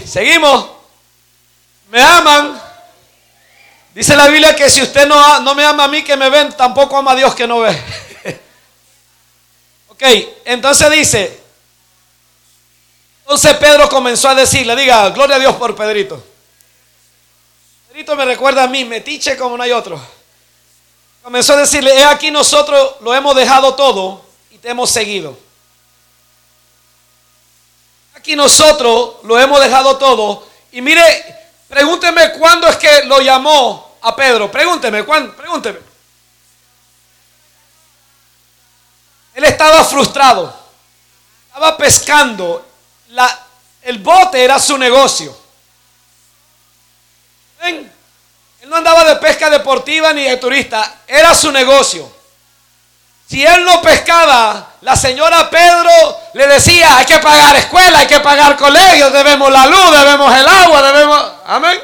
Seguimos. 0.05 0.69
Me 1.91 2.03
aman. 2.03 2.61
Dice 3.95 4.17
la 4.17 4.27
Biblia 4.27 4.57
que 4.57 4.69
si 4.69 4.83
usted 4.83 5.07
no, 5.07 5.41
no 5.41 5.55
me 5.55 5.65
ama 5.65 5.85
a 5.85 5.89
mí 5.89 6.03
que 6.03 6.17
me 6.17 6.29
ven, 6.29 6.53
tampoco 6.55 6.97
ama 6.97 7.13
a 7.13 7.17
Dios 7.17 7.37
que 7.37 7.47
no 7.47 7.61
ve. 7.61 8.07
Ok, 9.99 10.29
entonces 10.45 10.91
dice. 10.91 11.41
Entonces 13.23 13.57
Pedro 13.57 13.89
comenzó 13.91 14.29
a 14.29 14.35
decirle, 14.35 14.75
diga, 14.75 15.11
gloria 15.11 15.37
a 15.37 15.39
Dios 15.39 15.57
por 15.57 15.75
Pedrito. 15.75 16.23
Pedrito 17.89 18.17
me 18.17 18.25
recuerda 18.25 18.63
a 18.63 18.69
mí, 18.69 18.85
metiche 18.85 19.37
como 19.37 19.57
no 19.57 19.63
hay 19.63 19.73
otro. 19.73 20.01
Comenzó 21.23 21.55
a 21.55 21.57
decirle, 21.57 21.95
he 21.95 22.05
aquí 22.05 22.31
nosotros 22.31 22.95
lo 23.01 23.15
hemos 23.15 23.37
dejado 23.37 23.75
todo 23.75 24.25
y 24.51 24.59
te 24.59 24.71
hemos 24.71 24.91
seguido. 24.91 25.37
Aquí 28.15 28.35
nosotros 28.35 29.17
lo 29.25 29.39
hemos 29.39 29.61
dejado 29.61 29.99
todo. 29.99 30.47
Y 30.73 30.81
mire, 30.81 31.03
pregúnteme 31.69 32.33
cuándo 32.33 32.67
es 32.69 32.77
que 32.77 33.05
lo 33.05 33.21
llamó 33.21 33.99
a 34.01 34.17
Pedro. 34.17 34.51
Pregúnteme, 34.51 35.05
¿cuándo? 35.05 35.35
Pregúnteme. 35.35 35.88
Él 39.39 39.45
estaba 39.45 39.85
frustrado. 39.85 40.53
Estaba 41.47 41.77
pescando. 41.77 42.67
El 43.83 43.99
bote 44.01 44.43
era 44.43 44.59
su 44.59 44.77
negocio. 44.77 45.33
Él 47.63 47.89
no 48.67 48.75
andaba 48.75 49.05
de 49.05 49.15
pesca 49.17 49.49
deportiva 49.49 50.13
ni 50.13 50.25
de 50.25 50.39
turista. 50.39 51.03
Era 51.07 51.37
su 51.37 51.53
negocio. 51.53 52.13
Si 53.31 53.47
él 53.47 53.65
no 53.65 53.81
pescaba, 53.81 54.73
la 54.81 54.97
señora 54.97 55.49
Pedro 55.49 56.19
le 56.35 56.49
decía, 56.49 56.97
hay 56.97 57.07
que 57.07 57.21
pagar 57.21 57.55
escuela, 57.55 58.01
hay 58.01 58.09
que 58.09 58.19
pagar 58.19 58.57
colegios, 58.57 59.13
debemos 59.13 59.53
la 59.53 59.67
luz, 59.67 59.93
debemos 59.93 60.35
el 60.35 60.49
agua, 60.49 60.83
debemos... 60.83 61.33
Amén. 61.47 61.81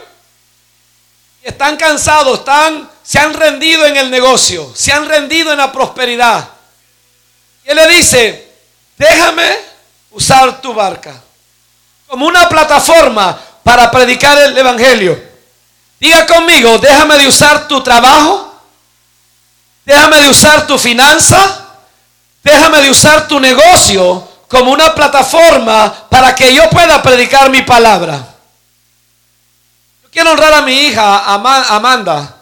Están 1.41 1.77
cansados, 1.77 2.41
están, 2.41 2.91
se 3.05 3.21
han 3.21 3.33
rendido 3.33 3.87
en 3.87 3.97
el 3.97 4.11
negocio, 4.11 4.73
se 4.75 4.93
han 4.93 5.09
rendido 5.09 5.53
en 5.53 5.59
la 5.59 5.71
prosperidad. 5.71 6.54
Y 7.65 7.71
él 7.71 7.77
le 7.77 7.89
dice, 7.89 8.53
déjame 8.97 9.57
usar 10.11 10.61
tu 10.61 10.75
barca 10.75 11.15
como 12.07 12.27
una 12.27 12.49
plataforma 12.49 13.39
para 13.63 13.91
predicar 13.91 14.39
el 14.39 14.57
Evangelio. 14.57 15.21
Diga 15.99 16.27
conmigo, 16.27 16.79
déjame 16.79 17.19
de 17.19 17.27
usar 17.29 17.67
tu 17.67 17.83
trabajo 17.83 18.55
Déjame 19.85 20.21
de 20.21 20.29
usar 20.29 20.67
tu 20.67 20.79
finanza. 20.79 21.61
Déjame 22.43 22.83
de 22.83 22.91
usar 22.91 23.29
tu 23.29 23.41
negocio 23.41 24.29
como 24.49 24.71
una 24.71 24.95
plataforma 24.95 26.09
para 26.09 26.35
que 26.35 26.55
yo 26.55 26.69
pueda 26.71 27.03
predicar 27.03 27.51
mi 27.51 27.63
palabra. 27.63 28.17
Yo 30.03 30.11
quiero 30.11 30.33
honrar 30.33 30.53
a 30.55 30.63
mi 30.63 30.73
hija, 30.73 31.25
Amanda. 31.25 32.37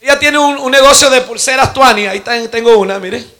Ella 0.00 0.18
tiene 0.18 0.38
un, 0.38 0.70
negocio 0.70 1.10
de 1.10 1.20
pulseras 1.20 1.72
Tuani. 1.74 2.06
Ahí 2.06 2.20
tengo 2.50 2.76
una, 2.78 2.98
mire. 2.98 3.39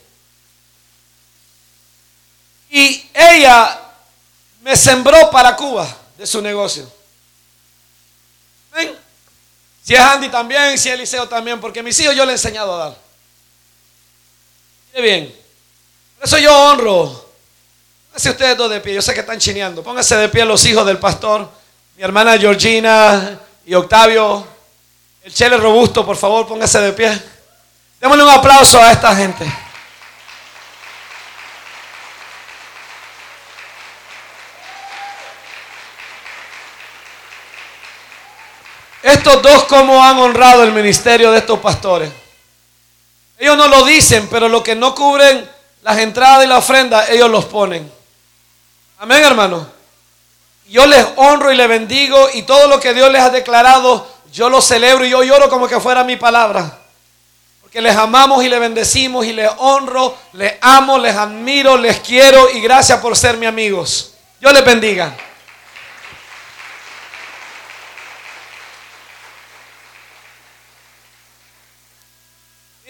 Y 2.70 3.10
ella 3.12 3.78
me 4.62 4.76
sembró 4.76 5.30
para 5.30 5.56
Cuba 5.56 5.88
de 6.16 6.26
su 6.26 6.40
negocio. 6.40 6.90
¿Ven? 8.72 8.96
Si 9.82 9.94
es 9.94 10.00
Andy 10.00 10.28
también, 10.28 10.78
si 10.78 10.88
es 10.88 10.94
Eliseo 10.94 11.28
también, 11.28 11.60
porque 11.60 11.82
mis 11.82 11.98
hijos 12.00 12.14
yo 12.14 12.24
le 12.24 12.32
he 12.32 12.34
enseñado 12.34 12.74
a 12.74 12.84
dar 12.84 13.10
bien. 15.00 15.34
Por 16.16 16.26
eso 16.26 16.38
yo 16.38 16.56
honro. 16.56 17.30
Pónganse 18.08 18.30
ustedes 18.30 18.56
dos 18.56 18.70
de 18.70 18.80
pie. 18.80 18.94
Yo 18.94 19.02
sé 19.02 19.14
que 19.14 19.20
están 19.20 19.38
chineando. 19.38 19.82
Pónganse 19.82 20.16
de 20.16 20.28
pie 20.28 20.44
los 20.44 20.64
hijos 20.66 20.84
del 20.86 20.98
pastor. 20.98 21.48
Mi 21.96 22.02
hermana 22.02 22.38
Georgina 22.38 23.38
y 23.64 23.74
Octavio. 23.74 24.46
El 25.22 25.32
Chele 25.32 25.56
Robusto, 25.58 26.04
por 26.04 26.16
favor, 26.16 26.46
póngase 26.48 26.80
de 26.80 26.92
pie. 26.92 27.22
Démosle 28.00 28.24
un 28.24 28.30
aplauso 28.30 28.80
a 28.80 28.90
esta 28.90 29.14
gente. 29.14 29.44
Estos 39.12 39.42
dos, 39.42 39.64
¿cómo 39.64 40.04
han 40.04 40.18
honrado 40.18 40.62
el 40.62 40.70
ministerio 40.70 41.32
de 41.32 41.38
estos 41.38 41.58
pastores? 41.58 42.12
Ellos 43.38 43.56
no 43.56 43.66
lo 43.66 43.84
dicen, 43.84 44.28
pero 44.30 44.48
lo 44.48 44.62
que 44.62 44.76
no 44.76 44.94
cubren 44.94 45.50
las 45.82 45.98
entradas 45.98 46.44
y 46.44 46.48
la 46.48 46.58
ofrenda, 46.58 47.08
ellos 47.08 47.28
los 47.28 47.44
ponen. 47.46 47.90
Amén, 48.98 49.24
hermano. 49.24 49.66
Yo 50.68 50.86
les 50.86 51.04
honro 51.16 51.50
y 51.50 51.56
les 51.56 51.68
bendigo 51.68 52.28
y 52.34 52.42
todo 52.42 52.68
lo 52.68 52.78
que 52.78 52.94
Dios 52.94 53.10
les 53.10 53.20
ha 53.20 53.30
declarado, 53.30 54.06
yo 54.32 54.48
lo 54.48 54.62
celebro 54.62 55.04
y 55.04 55.10
yo 55.10 55.24
lloro 55.24 55.48
como 55.48 55.66
que 55.66 55.80
fuera 55.80 56.04
mi 56.04 56.14
palabra. 56.14 56.78
Porque 57.62 57.80
les 57.80 57.96
amamos 57.96 58.44
y 58.44 58.48
les 58.48 58.60
bendecimos 58.60 59.26
y 59.26 59.32
les 59.32 59.50
honro, 59.58 60.16
les 60.34 60.54
amo, 60.60 60.98
les 60.98 61.16
admiro, 61.16 61.76
les 61.76 61.98
quiero 61.98 62.48
y 62.50 62.60
gracias 62.60 63.00
por 63.00 63.16
ser 63.16 63.38
mis 63.38 63.48
amigos. 63.48 64.12
Yo 64.40 64.52
les 64.52 64.64
bendiga. 64.64 65.16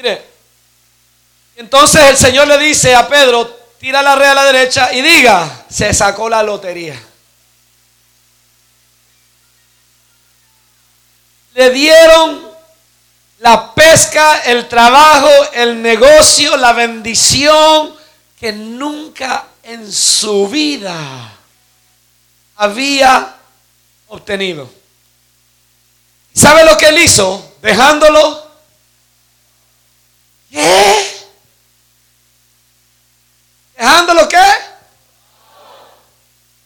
Mire, 0.01 0.25
entonces 1.57 2.03
el 2.09 2.17
Señor 2.17 2.49
le 2.49 2.57
dice 2.57 2.95
a 2.95 3.07
Pedro, 3.07 3.55
tira 3.79 4.01
la 4.01 4.15
red 4.15 4.29
a 4.29 4.35
la 4.35 4.45
derecha 4.45 4.91
y 4.95 5.03
diga, 5.03 5.67
se 5.69 5.93
sacó 5.93 6.27
la 6.27 6.43
lotería. 6.43 6.99
Le 11.53 11.69
dieron 11.69 12.51
la 13.41 13.75
pesca, 13.75 14.41
el 14.45 14.69
trabajo, 14.69 15.29
el 15.53 15.83
negocio, 15.83 16.57
la 16.57 16.73
bendición 16.73 17.95
que 18.39 18.53
nunca 18.53 19.49
en 19.65 19.93
su 19.93 20.49
vida 20.49 21.31
había 22.57 23.37
obtenido. 24.09 24.71
¿Sabe 26.33 26.65
lo 26.65 26.79
que 26.79 26.87
él 26.87 27.03
hizo? 27.03 27.57
Dejándolo. 27.61 28.50
¿Qué? 30.51 31.27
¿Dejándolo 33.77 34.29
qué? 34.29 34.43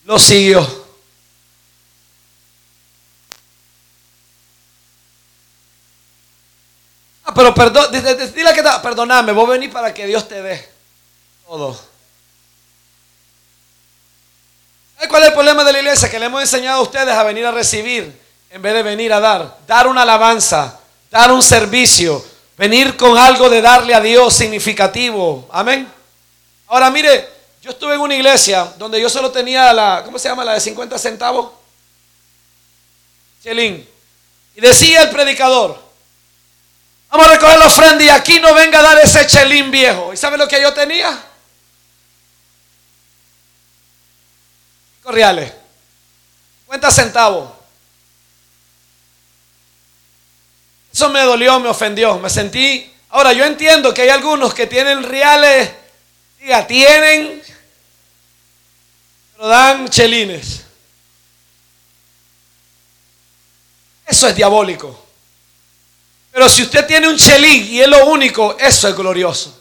Lo 0.04 0.18
siguió. 0.18 0.84
Ah, 7.24 7.32
pero 7.34 7.54
perdón, 7.54 7.90
dile 7.90 8.52
que 8.54 8.62
perdoname, 8.82 9.32
vos 9.32 9.48
venís 9.48 9.70
para 9.70 9.94
que 9.94 10.06
Dios 10.06 10.28
te 10.28 10.42
dé 10.42 10.68
todo. 11.46 11.74
¿Sabes 14.94 15.08
cuál 15.08 15.22
es 15.22 15.28
el 15.28 15.34
problema 15.34 15.64
de 15.64 15.72
la 15.72 15.78
iglesia? 15.78 16.10
Que 16.10 16.18
le 16.18 16.26
hemos 16.26 16.42
enseñado 16.42 16.80
a 16.80 16.82
ustedes 16.82 17.14
a 17.14 17.22
venir 17.22 17.46
a 17.46 17.50
recibir 17.50 18.20
en 18.50 18.62
vez 18.62 18.74
de 18.74 18.82
venir 18.82 19.12
a 19.12 19.20
dar. 19.20 19.58
Dar 19.66 19.86
una 19.86 20.02
alabanza, 20.02 20.78
dar 21.10 21.32
un 21.32 21.42
servicio, 21.42 22.24
venir 22.56 22.96
con 22.96 23.16
algo 23.16 23.48
de 23.48 23.60
darle 23.60 23.94
a 23.94 24.00
Dios 24.00 24.34
significativo. 24.34 25.48
Amén. 25.52 25.90
Ahora 26.66 26.90
mire, 26.90 27.28
yo 27.62 27.70
estuve 27.70 27.94
en 27.94 28.00
una 28.00 28.14
iglesia 28.14 28.72
donde 28.78 29.00
yo 29.00 29.08
solo 29.08 29.30
tenía 29.30 29.72
la, 29.72 30.02
¿cómo 30.04 30.18
se 30.18 30.28
llama? 30.28 30.44
La 30.44 30.54
de 30.54 30.60
50 30.60 30.98
centavos. 30.98 31.52
Chelín. 33.42 33.88
Y 34.54 34.60
decía 34.60 35.02
el 35.02 35.10
predicador, 35.10 35.84
Vamos 37.14 37.28
a 37.28 37.34
recoger 37.34 37.58
la 37.60 37.66
ofrenda 37.66 38.02
y 38.02 38.08
aquí 38.08 38.40
no 38.40 38.52
venga 38.54 38.80
a 38.80 38.82
dar 38.82 38.98
ese 38.98 39.24
chelín 39.28 39.70
viejo. 39.70 40.12
¿Y 40.12 40.16
sabe 40.16 40.36
lo 40.36 40.48
que 40.48 40.60
yo 40.60 40.74
tenía? 40.74 41.16
Corriales. 45.00 45.52
50 46.64 46.90
centavos. 46.90 47.52
Eso 50.94 51.08
me 51.10 51.22
dolió, 51.22 51.58
me 51.58 51.68
ofendió. 51.68 52.20
Me 52.20 52.30
sentí. 52.30 52.88
Ahora 53.10 53.32
yo 53.32 53.44
entiendo 53.44 53.92
que 53.92 54.02
hay 54.02 54.10
algunos 54.10 54.54
que 54.54 54.68
tienen 54.68 55.02
reales. 55.02 55.68
Diga, 56.38 56.64
tienen. 56.68 57.42
Pero 59.32 59.48
dan 59.48 59.88
chelines. 59.88 60.62
Eso 64.06 64.28
es 64.28 64.36
diabólico. 64.36 65.04
Pero 66.30 66.48
si 66.48 66.62
usted 66.62 66.86
tiene 66.86 67.08
un 67.08 67.16
chelín 67.16 67.72
y 67.72 67.80
es 67.80 67.88
lo 67.88 68.06
único, 68.06 68.56
eso 68.58 68.88
es 68.88 68.94
glorioso. 68.94 69.60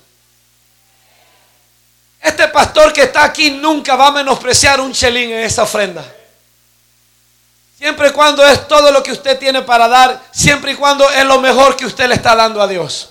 Este 2.21 2.47
pastor 2.49 2.93
que 2.93 3.03
está 3.03 3.23
aquí 3.23 3.49
nunca 3.49 3.95
va 3.95 4.07
a 4.07 4.11
menospreciar 4.11 4.79
un 4.79 4.93
chelín 4.93 5.31
en 5.31 5.39
esa 5.39 5.63
ofrenda. 5.63 6.05
Siempre 7.83 8.07
y 8.07 8.11
cuando 8.11 8.47
es 8.47 8.65
todo 8.65 8.89
lo 8.93 9.03
que 9.03 9.11
usted 9.11 9.37
tiene 9.37 9.61
para 9.61 9.89
dar, 9.89 10.23
siempre 10.31 10.71
y 10.71 10.75
cuando 10.75 11.09
es 11.09 11.25
lo 11.25 11.41
mejor 11.41 11.75
que 11.75 11.85
usted 11.85 12.07
le 12.07 12.15
está 12.15 12.33
dando 12.33 12.61
a 12.61 12.67
Dios. 12.69 13.09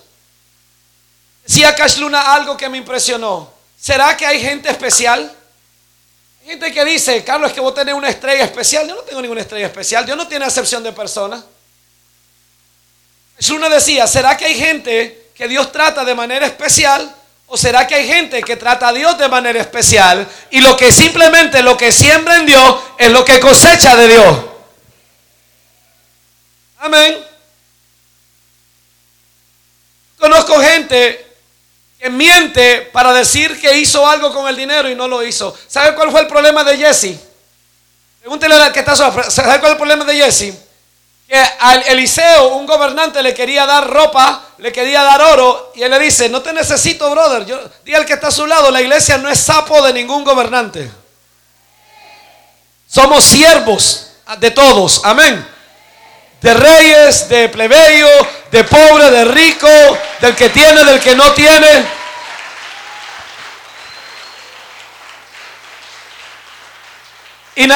Decía 1.47 1.75
Cash 1.75 1.99
Luna 1.99 2.33
algo 2.33 2.57
que 2.57 2.71
me 2.71 2.79
impresionó. 2.79 3.53
¿Será 3.79 4.17
que 4.17 4.25
hay 4.25 4.41
gente 4.41 4.71
especial? 4.71 5.31
Hay 6.41 6.47
gente 6.47 6.73
que 6.73 6.87
dice, 6.87 7.23
Carlos, 7.23 7.51
es 7.51 7.55
que 7.55 7.61
vos 7.61 7.75
tenés 7.75 7.95
una 7.95 8.09
estrella 8.09 8.45
especial. 8.45 8.89
Yo 8.89 8.95
no 8.95 9.03
tengo 9.03 9.21
ninguna 9.21 9.43
estrella 9.43 9.67
especial. 9.67 10.07
Dios 10.07 10.17
no 10.17 10.27
tiene 10.27 10.47
acepción 10.47 10.83
de 10.83 10.93
personas. 10.93 11.45
Una 13.51 13.69
decía, 13.69 14.07
¿será 14.07 14.39
que 14.39 14.47
hay 14.47 14.55
gente 14.55 15.33
que 15.35 15.49
Dios 15.49 15.71
trata 15.71 16.03
de 16.03 16.15
manera 16.15 16.47
especial? 16.47 17.15
¿O 17.47 17.59
será 17.59 17.87
que 17.87 17.95
hay 17.95 18.07
gente 18.09 18.43
que 18.43 18.57
trata 18.57 18.89
a 18.89 18.93
Dios 18.95 19.19
de 19.19 19.29
manera 19.29 19.61
especial? 19.61 20.27
Y 20.51 20.63
lo 20.63 20.79
que 20.79 20.91
simplemente 20.91 21.63
lo 21.63 21.77
que 21.77 21.93
siembra 21.93 22.39
en 22.39 22.47
Dios 22.47 22.77
es 22.97 23.11
lo 23.11 23.23
que 23.23 23.39
cosecha 23.39 23.95
de 23.97 24.09
Dios. 24.09 24.52
Amén. 26.83 27.25
Conozco 30.19 30.61
gente 30.61 31.35
que 31.97 32.11
miente 32.11 32.91
para 32.93 33.13
decir 33.13 33.61
que 33.61 33.79
hizo 33.79 34.05
algo 34.05 34.35
con 34.35 34.49
el 34.49 34.57
dinero 34.57 34.91
y 34.91 34.97
no 34.97 35.07
lo 35.07 35.23
hizo. 35.23 35.57
¿Sabe 35.69 35.95
cuál 35.95 36.11
fue 36.11 36.23
el 36.23 36.27
problema 36.27 36.65
de 36.65 36.77
Jesse? 36.77 37.21
Pregúntele 38.19 38.57
al 38.57 38.73
que 38.73 38.81
está 38.81 38.97
¿Sabe 38.97 39.61
cuál 39.61 39.63
es 39.63 39.71
el 39.71 39.77
problema 39.77 40.05
de 40.05 40.17
Jesse? 40.17 40.55
que 41.29 41.39
al 41.61 41.83
Eliseo, 41.85 42.57
un 42.57 42.67
gobernante, 42.67 43.23
le 43.23 43.33
quería 43.33 43.65
dar 43.65 43.89
ropa, 43.89 44.43
le 44.59 44.73
quería 44.73 45.05
dar 45.05 45.23
oro, 45.23 45.73
y 45.75 45.83
él 45.83 45.91
le 45.91 45.99
dice, 46.01 46.29
no 46.29 46.43
te 46.43 46.53
necesito, 46.53 47.09
brother. 47.11 47.47
Yo, 47.47 47.59
al 47.97 48.05
que 48.05 48.13
está 48.13 48.29
a 48.29 48.33
su 48.33 48.45
lado, 48.45 48.71
la 48.71 48.83
iglesia 48.83 49.17
no 49.19 49.31
es 49.31 49.39
sapo 49.39 49.81
de 49.83 49.93
ningún 49.93 50.25
gobernante. 50.25 50.91
Somos 52.87 53.25
siervos 53.25 54.09
de 54.41 54.51
todos, 54.51 55.01
amén. 55.05 55.49
De 56.43 56.55
reyes, 56.55 57.29
de 57.29 57.49
plebeyo, 57.49 58.09
de 58.51 58.65
pobre, 58.65 59.11
de 59.11 59.25
rico, 59.25 59.69
del 60.21 60.35
que 60.35 60.49
tiene, 60.49 60.85
del 60.85 61.01
que 61.01 61.15
no 61.15 61.33
tiene. 61.33 61.87
Y, 67.55 67.69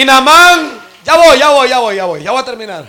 y 0.00 0.04
Namán, 0.04 0.80
ya 1.04 1.16
voy, 1.16 1.38
ya 1.38 1.48
voy, 1.48 1.68
ya 1.68 1.78
voy, 1.78 1.96
ya 1.96 2.04
voy, 2.04 2.22
ya 2.22 2.30
voy 2.32 2.42
a 2.42 2.44
terminar. 2.44 2.86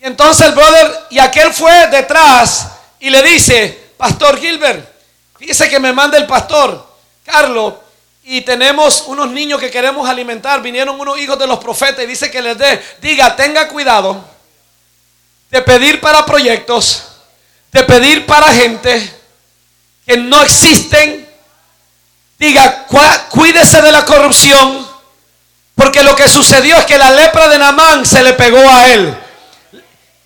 Y 0.00 0.06
entonces 0.06 0.46
el 0.46 0.52
brother, 0.52 1.06
y 1.10 1.18
aquel 1.18 1.52
fue 1.52 1.88
detrás 1.88 2.68
y 3.00 3.10
le 3.10 3.22
dice, 3.22 3.92
Pastor 3.96 4.38
Gilbert, 4.38 4.88
fíjese 5.38 5.68
que 5.68 5.80
me 5.80 5.92
manda 5.92 6.16
el 6.16 6.26
pastor, 6.26 6.86
Carlos, 7.24 7.74
y 8.28 8.40
tenemos 8.40 9.04
unos 9.06 9.28
niños 9.28 9.60
que 9.60 9.70
queremos 9.70 10.08
alimentar. 10.08 10.60
Vinieron 10.60 10.98
unos 11.00 11.16
hijos 11.16 11.38
de 11.38 11.46
los 11.46 11.60
profetas 11.60 12.02
y 12.02 12.08
dice 12.08 12.28
que 12.28 12.42
les 12.42 12.58
dé, 12.58 12.82
diga, 13.00 13.36
tenga 13.36 13.68
cuidado 13.68 14.22
de 15.48 15.62
pedir 15.62 16.00
para 16.00 16.26
proyectos, 16.26 17.04
de 17.70 17.84
pedir 17.84 18.26
para 18.26 18.52
gente 18.52 19.14
que 20.04 20.16
no 20.16 20.42
existen. 20.42 21.24
Diga, 22.36 22.86
cuídese 23.30 23.80
de 23.80 23.92
la 23.92 24.04
corrupción, 24.04 24.86
porque 25.76 26.02
lo 26.02 26.16
que 26.16 26.28
sucedió 26.28 26.76
es 26.78 26.84
que 26.84 26.98
la 26.98 27.12
lepra 27.12 27.48
de 27.48 27.58
Namán 27.58 28.04
se 28.04 28.24
le 28.24 28.32
pegó 28.32 28.58
a 28.58 28.88
él. 28.88 29.16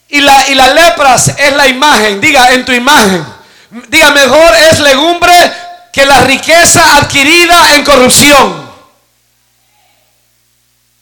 Y 0.08 0.22
la, 0.22 0.48
y 0.48 0.54
la 0.54 0.72
lepras 0.72 1.28
es 1.36 1.52
la 1.52 1.68
imagen. 1.68 2.18
Diga, 2.18 2.50
en 2.52 2.64
tu 2.64 2.72
imagen. 2.72 3.24
Diga, 3.88 4.10
mejor 4.10 4.56
es 4.56 4.80
legumbre 4.80 5.52
que 5.92 6.04
la 6.04 6.20
riqueza 6.22 6.96
adquirida 6.96 7.74
en 7.74 7.84
corrupción. 7.84 8.70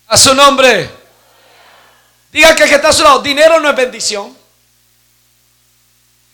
A 0.09 0.17
su 0.17 0.35
nombre. 0.35 0.91
Diga 2.33 2.55
que, 2.55 2.65
que 2.65 2.75
está 2.77 2.89
a 2.89 2.93
su 2.93 3.03
lado. 3.03 3.21
Dinero 3.21 3.61
no 3.61 3.69
es 3.69 3.77
bendición. 3.77 4.37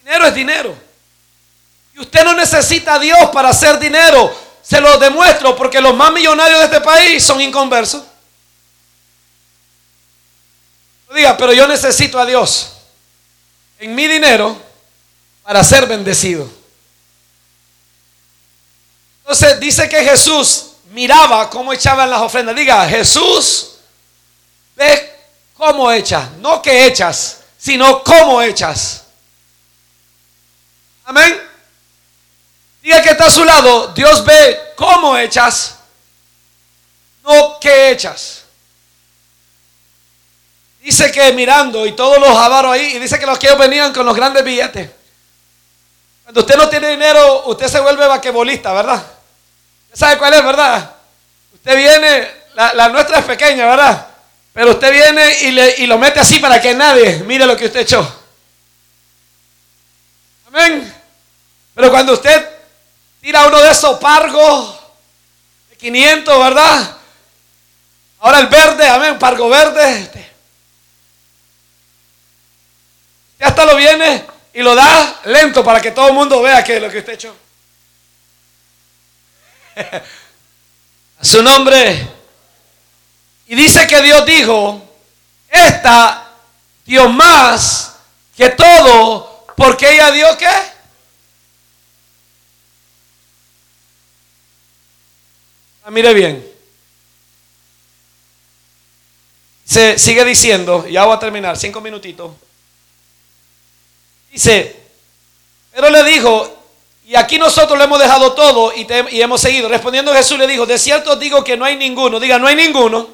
Dinero 0.04 0.26
es 0.26 0.34
dinero. 0.34 0.76
Y 1.94 2.00
usted 2.00 2.24
no 2.24 2.34
necesita 2.34 2.94
a 2.94 2.98
Dios 2.98 3.30
para 3.32 3.50
hacer 3.50 3.78
dinero. 3.78 4.34
Se 4.62 4.80
lo 4.80 4.98
demuestro 4.98 5.54
porque 5.56 5.80
los 5.80 5.94
más 5.94 6.12
millonarios 6.12 6.58
de 6.60 6.64
este 6.66 6.80
país 6.80 7.22
son 7.22 7.40
inconversos. 7.40 8.02
diga, 11.14 11.36
pero 11.36 11.52
yo 11.52 11.68
necesito 11.68 12.18
a 12.18 12.26
Dios 12.26 12.72
en 13.78 13.94
mi 13.94 14.08
dinero 14.08 14.60
para 15.42 15.62
ser 15.62 15.86
bendecido. 15.86 16.63
Entonces 19.24 19.58
dice 19.58 19.88
que 19.88 20.04
Jesús 20.04 20.72
miraba 20.90 21.48
cómo 21.48 21.72
echaban 21.72 22.10
las 22.10 22.20
ofrendas. 22.20 22.54
Diga, 22.54 22.86
Jesús 22.86 23.76
ve 24.76 25.14
cómo 25.54 25.90
echas, 25.90 26.30
no 26.32 26.60
que 26.60 26.86
echas, 26.86 27.38
sino 27.56 28.04
cómo 28.04 28.42
echas. 28.42 29.04
Amén. 31.06 31.40
Diga 32.82 33.00
que 33.00 33.10
está 33.10 33.26
a 33.26 33.30
su 33.30 33.44
lado, 33.44 33.88
Dios 33.88 34.22
ve 34.26 34.74
cómo 34.76 35.16
echas, 35.16 35.76
no 37.22 37.58
que 37.58 37.90
echas. 37.90 38.42
Dice 40.82 41.10
que 41.10 41.32
mirando 41.32 41.86
y 41.86 41.92
todos 41.92 42.18
los 42.18 42.36
avaros 42.36 42.72
ahí, 42.72 42.96
y 42.96 42.98
dice 42.98 43.18
que 43.18 43.24
los 43.24 43.38
que 43.38 43.54
venían 43.54 43.90
con 43.94 44.04
los 44.04 44.14
grandes 44.14 44.44
billetes. 44.44 44.90
Cuando 46.24 46.42
usted 46.42 46.56
no 46.56 46.68
tiene 46.68 46.90
dinero, 46.90 47.46
usted 47.46 47.68
se 47.68 47.80
vuelve 47.80 48.06
vaquebolista, 48.06 48.74
¿verdad? 48.74 49.13
¿Usted 49.94 50.06
sabe 50.06 50.18
cuál 50.18 50.34
es, 50.34 50.44
verdad? 50.44 50.90
Usted 51.52 51.76
viene, 51.76 52.28
la, 52.54 52.88
nuestra 52.88 53.20
es 53.20 53.24
pequeña, 53.26 53.64
¿verdad? 53.64 54.08
Pero 54.52 54.72
usted 54.72 54.90
viene 54.90 55.38
y, 55.42 55.52
le, 55.52 55.74
y 55.78 55.86
lo 55.86 55.98
mete 55.98 56.18
así 56.18 56.40
para 56.40 56.60
que 56.60 56.74
nadie 56.74 57.18
mire 57.18 57.46
lo 57.46 57.56
que 57.56 57.66
usted 57.66 57.80
echó. 57.80 58.22
Amén. 60.48 60.92
Pero 61.76 61.90
cuando 61.92 62.14
usted 62.14 62.44
tira 63.20 63.46
uno 63.46 63.62
de 63.62 63.70
esos 63.70 64.00
pargos 64.00 64.80
de 65.70 65.76
500, 65.76 66.38
¿verdad? 66.40 66.96
Ahora 68.18 68.40
el 68.40 68.48
verde, 68.48 68.88
amén, 68.88 69.16
pargo 69.16 69.48
verde. 69.48 70.32
Ya 73.38 73.46
hasta 73.46 73.64
lo 73.64 73.76
viene 73.76 74.24
y 74.54 74.60
lo 74.60 74.74
da 74.74 75.20
lento 75.26 75.62
para 75.62 75.80
que 75.80 75.92
todo 75.92 76.08
el 76.08 76.14
mundo 76.14 76.42
vea 76.42 76.64
que 76.64 76.78
es 76.78 76.82
lo 76.82 76.90
que 76.90 76.98
usted 76.98 77.12
echó. 77.12 77.43
A 79.76 80.02
su 81.24 81.42
nombre. 81.42 82.08
Y 83.46 83.54
dice 83.56 83.86
que 83.86 84.02
Dios 84.02 84.24
dijo, 84.24 84.82
esta 85.48 86.32
dio 86.84 87.08
más 87.08 87.96
que 88.36 88.50
todo, 88.50 89.46
porque 89.56 89.92
ella 89.92 90.10
dio 90.10 90.36
qué? 90.38 90.48
Ah, 95.84 95.90
mire 95.90 96.14
bien. 96.14 96.54
Se 99.64 99.98
sigue 99.98 100.24
diciendo, 100.24 100.86
ya 100.86 101.04
voy 101.04 101.16
a 101.16 101.18
terminar, 101.18 101.56
cinco 101.56 101.80
minutitos. 101.80 102.32
Dice, 104.30 104.84
pero 105.72 105.90
le 105.90 106.04
dijo, 106.04 106.63
y 107.06 107.16
aquí 107.16 107.38
nosotros 107.38 107.76
lo 107.76 107.84
hemos 107.84 107.98
dejado 107.98 108.32
todo 108.32 108.72
y, 108.74 108.86
hemos 109.20 109.40
seguido. 109.40 109.68
Respondiendo 109.68 110.14
Jesús 110.14 110.38
le 110.38 110.46
dijo, 110.46 110.64
de 110.64 110.78
cierto 110.78 111.16
digo 111.16 111.44
que 111.44 111.56
no 111.56 111.66
hay 111.66 111.76
ninguno. 111.76 112.18
Diga, 112.18 112.38
no 112.38 112.46
hay 112.46 112.56
ninguno. 112.56 113.08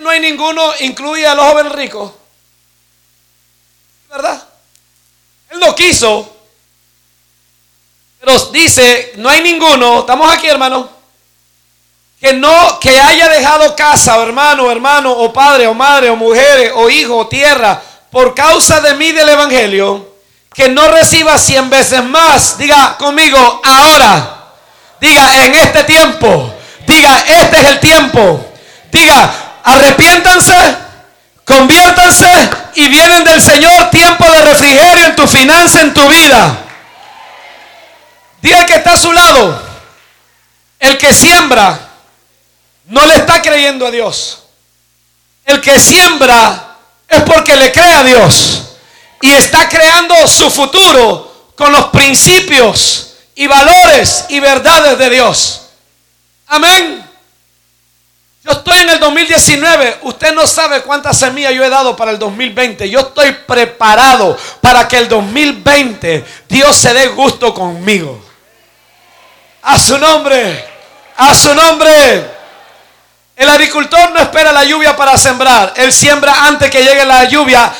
No 0.00 0.10
hay 0.10 0.20
ninguno, 0.20 0.72
incluye 0.80 1.26
a 1.26 1.34
los 1.34 1.44
jóvenes 1.46 1.72
ricos. 1.72 2.12
¿Verdad? 4.08 4.46
Él 5.50 5.58
no 5.58 5.74
quiso. 5.74 6.36
Pero 8.20 8.38
dice, 8.46 9.12
no 9.16 9.28
hay 9.28 9.42
ninguno. 9.42 10.00
Estamos 10.00 10.32
aquí, 10.32 10.46
hermano. 10.46 10.88
Que 12.20 12.32
no, 12.32 12.78
que 12.78 13.00
haya 13.00 13.28
dejado 13.28 13.74
casa, 13.74 14.18
o 14.18 14.22
hermano, 14.22 14.70
hermano, 14.70 15.12
o 15.12 15.32
padre, 15.32 15.66
o 15.66 15.74
madre, 15.74 16.08
o 16.08 16.16
mujeres, 16.16 16.72
o 16.74 16.88
hijo, 16.88 17.18
o 17.18 17.26
tierra, 17.26 17.82
por 18.10 18.34
causa 18.34 18.80
de 18.80 18.94
mí 18.94 19.12
del 19.12 19.28
Evangelio 19.28 20.13
que 20.54 20.68
no 20.68 20.86
reciba 20.88 21.36
cien 21.36 21.68
veces 21.68 22.02
más. 22.04 22.56
Diga 22.56 22.96
conmigo, 22.96 23.60
ahora. 23.64 24.44
Diga, 25.00 25.44
en 25.44 25.54
este 25.56 25.82
tiempo. 25.84 26.54
Diga, 26.86 27.24
este 27.26 27.60
es 27.60 27.64
el 27.66 27.80
tiempo. 27.80 28.52
Diga, 28.92 29.34
arrepiéntanse, 29.64 30.76
conviértanse 31.44 32.50
y 32.76 32.88
vienen 32.88 33.24
del 33.24 33.42
Señor 33.42 33.90
tiempo 33.90 34.24
de 34.30 34.44
refrigerio 34.44 35.06
en 35.06 35.16
tu 35.16 35.26
finanza, 35.26 35.80
en 35.80 35.92
tu 35.92 36.06
vida. 36.08 36.58
Diga 38.40 38.64
que 38.64 38.74
está 38.74 38.92
a 38.92 38.98
su 38.98 39.12
lado. 39.12 39.60
El 40.78 40.98
que 40.98 41.12
siembra 41.12 41.78
no 42.84 43.04
le 43.06 43.16
está 43.16 43.42
creyendo 43.42 43.86
a 43.86 43.90
Dios. 43.90 44.44
El 45.44 45.60
que 45.60 45.80
siembra 45.80 46.76
es 47.08 47.22
porque 47.22 47.56
le 47.56 47.72
cree 47.72 47.94
a 47.94 48.04
Dios 48.04 48.63
y 49.24 49.32
está 49.32 49.66
creando 49.70 50.14
su 50.28 50.50
futuro 50.50 51.52
con 51.56 51.72
los 51.72 51.86
principios 51.86 53.14
y 53.34 53.46
valores 53.46 54.26
y 54.28 54.38
verdades 54.38 54.98
de 54.98 55.08
Dios. 55.08 55.62
Amén. 56.46 57.02
Yo 58.42 58.52
estoy 58.52 58.80
en 58.80 58.90
el 58.90 59.00
2019. 59.00 60.00
Usted 60.02 60.34
no 60.34 60.46
sabe 60.46 60.82
cuántas 60.82 61.18
semillas 61.18 61.54
yo 61.54 61.64
he 61.64 61.70
dado 61.70 61.96
para 61.96 62.10
el 62.10 62.18
2020. 62.18 62.90
Yo 62.90 63.00
estoy 63.00 63.32
preparado 63.32 64.36
para 64.60 64.86
que 64.86 64.98
el 64.98 65.08
2020 65.08 66.22
Dios 66.46 66.76
se 66.76 66.92
dé 66.92 67.06
gusto 67.06 67.54
conmigo. 67.54 68.22
A 69.62 69.78
su 69.78 69.96
nombre. 69.96 70.66
A 71.16 71.34
su 71.34 71.54
nombre. 71.54 72.30
El 73.36 73.48
agricultor 73.48 74.10
no 74.10 74.20
espera 74.20 74.52
la 74.52 74.64
lluvia 74.64 74.94
para 74.94 75.16
sembrar. 75.16 75.72
Él 75.76 75.90
siembra 75.94 76.44
antes 76.44 76.70
que 76.70 76.84
llegue 76.84 77.06
la 77.06 77.24
lluvia 77.24 77.72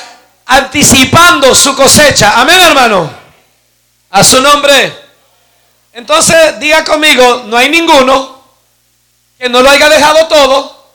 anticipando 0.46 1.54
su 1.54 1.74
cosecha. 1.74 2.40
Amén, 2.40 2.60
hermano. 2.60 3.10
A 4.10 4.22
su 4.24 4.40
nombre. 4.40 5.04
Entonces, 5.92 6.58
diga 6.58 6.84
conmigo, 6.84 7.44
no 7.46 7.56
hay 7.56 7.68
ninguno 7.68 8.42
que 9.38 9.48
no 9.48 9.62
lo 9.62 9.70
haya 9.70 9.88
dejado 9.88 10.26
todo, 10.26 10.86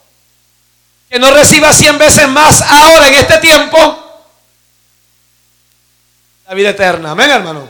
que 1.10 1.20
no 1.20 1.32
reciba 1.32 1.74
cien 1.74 1.98
veces 1.98 2.28
más 2.28 2.62
ahora 2.62 3.08
en 3.08 3.16
este 3.16 3.38
tiempo 3.40 4.00
la 6.50 6.56
vida 6.56 6.70
eterna. 6.70 7.12
Amén, 7.12 7.30
hermano. 7.30 7.70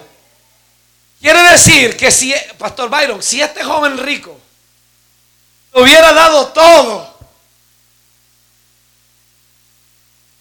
Quiere 1.19 1.43
decir 1.51 1.97
que 1.97 2.11
si, 2.11 2.33
Pastor 2.57 2.89
Byron, 2.89 3.21
si 3.21 3.41
este 3.41 3.61
joven 3.61 3.97
rico 3.97 4.39
hubiera 5.73 6.13
dado 6.13 6.47
todo, 6.47 7.18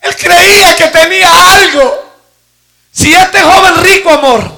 Él 0.01 0.17
creía 0.17 0.77
que 0.77 0.87
tenía 0.89 1.29
algo. 1.55 2.05
Si 2.93 3.13
este 3.15 3.41
joven 3.43 3.77
rico, 3.77 4.11
amor, 4.11 4.51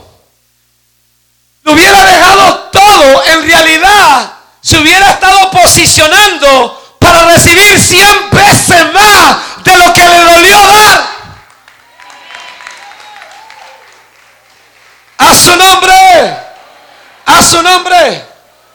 lo 1.62 1.72
hubiera 1.72 2.04
dejado 2.04 2.70
todo, 2.72 3.24
en 3.24 3.42
realidad 3.42 4.32
se 4.60 4.78
hubiera 4.78 5.10
estado 5.10 5.50
posicionando 5.50 6.96
para 6.98 7.24
recibir 7.24 7.78
100 7.78 8.30
veces 8.30 8.92
más 8.92 9.64
de 9.64 9.76
lo 9.76 9.92
que 9.92 10.06
le 10.06 10.18
dolió 10.20 10.66
dar. 10.66 11.10
A 15.18 15.34
su 15.34 15.56
nombre, 15.56 16.36
a 17.26 17.42
su 17.42 17.62
nombre. 17.62 18.24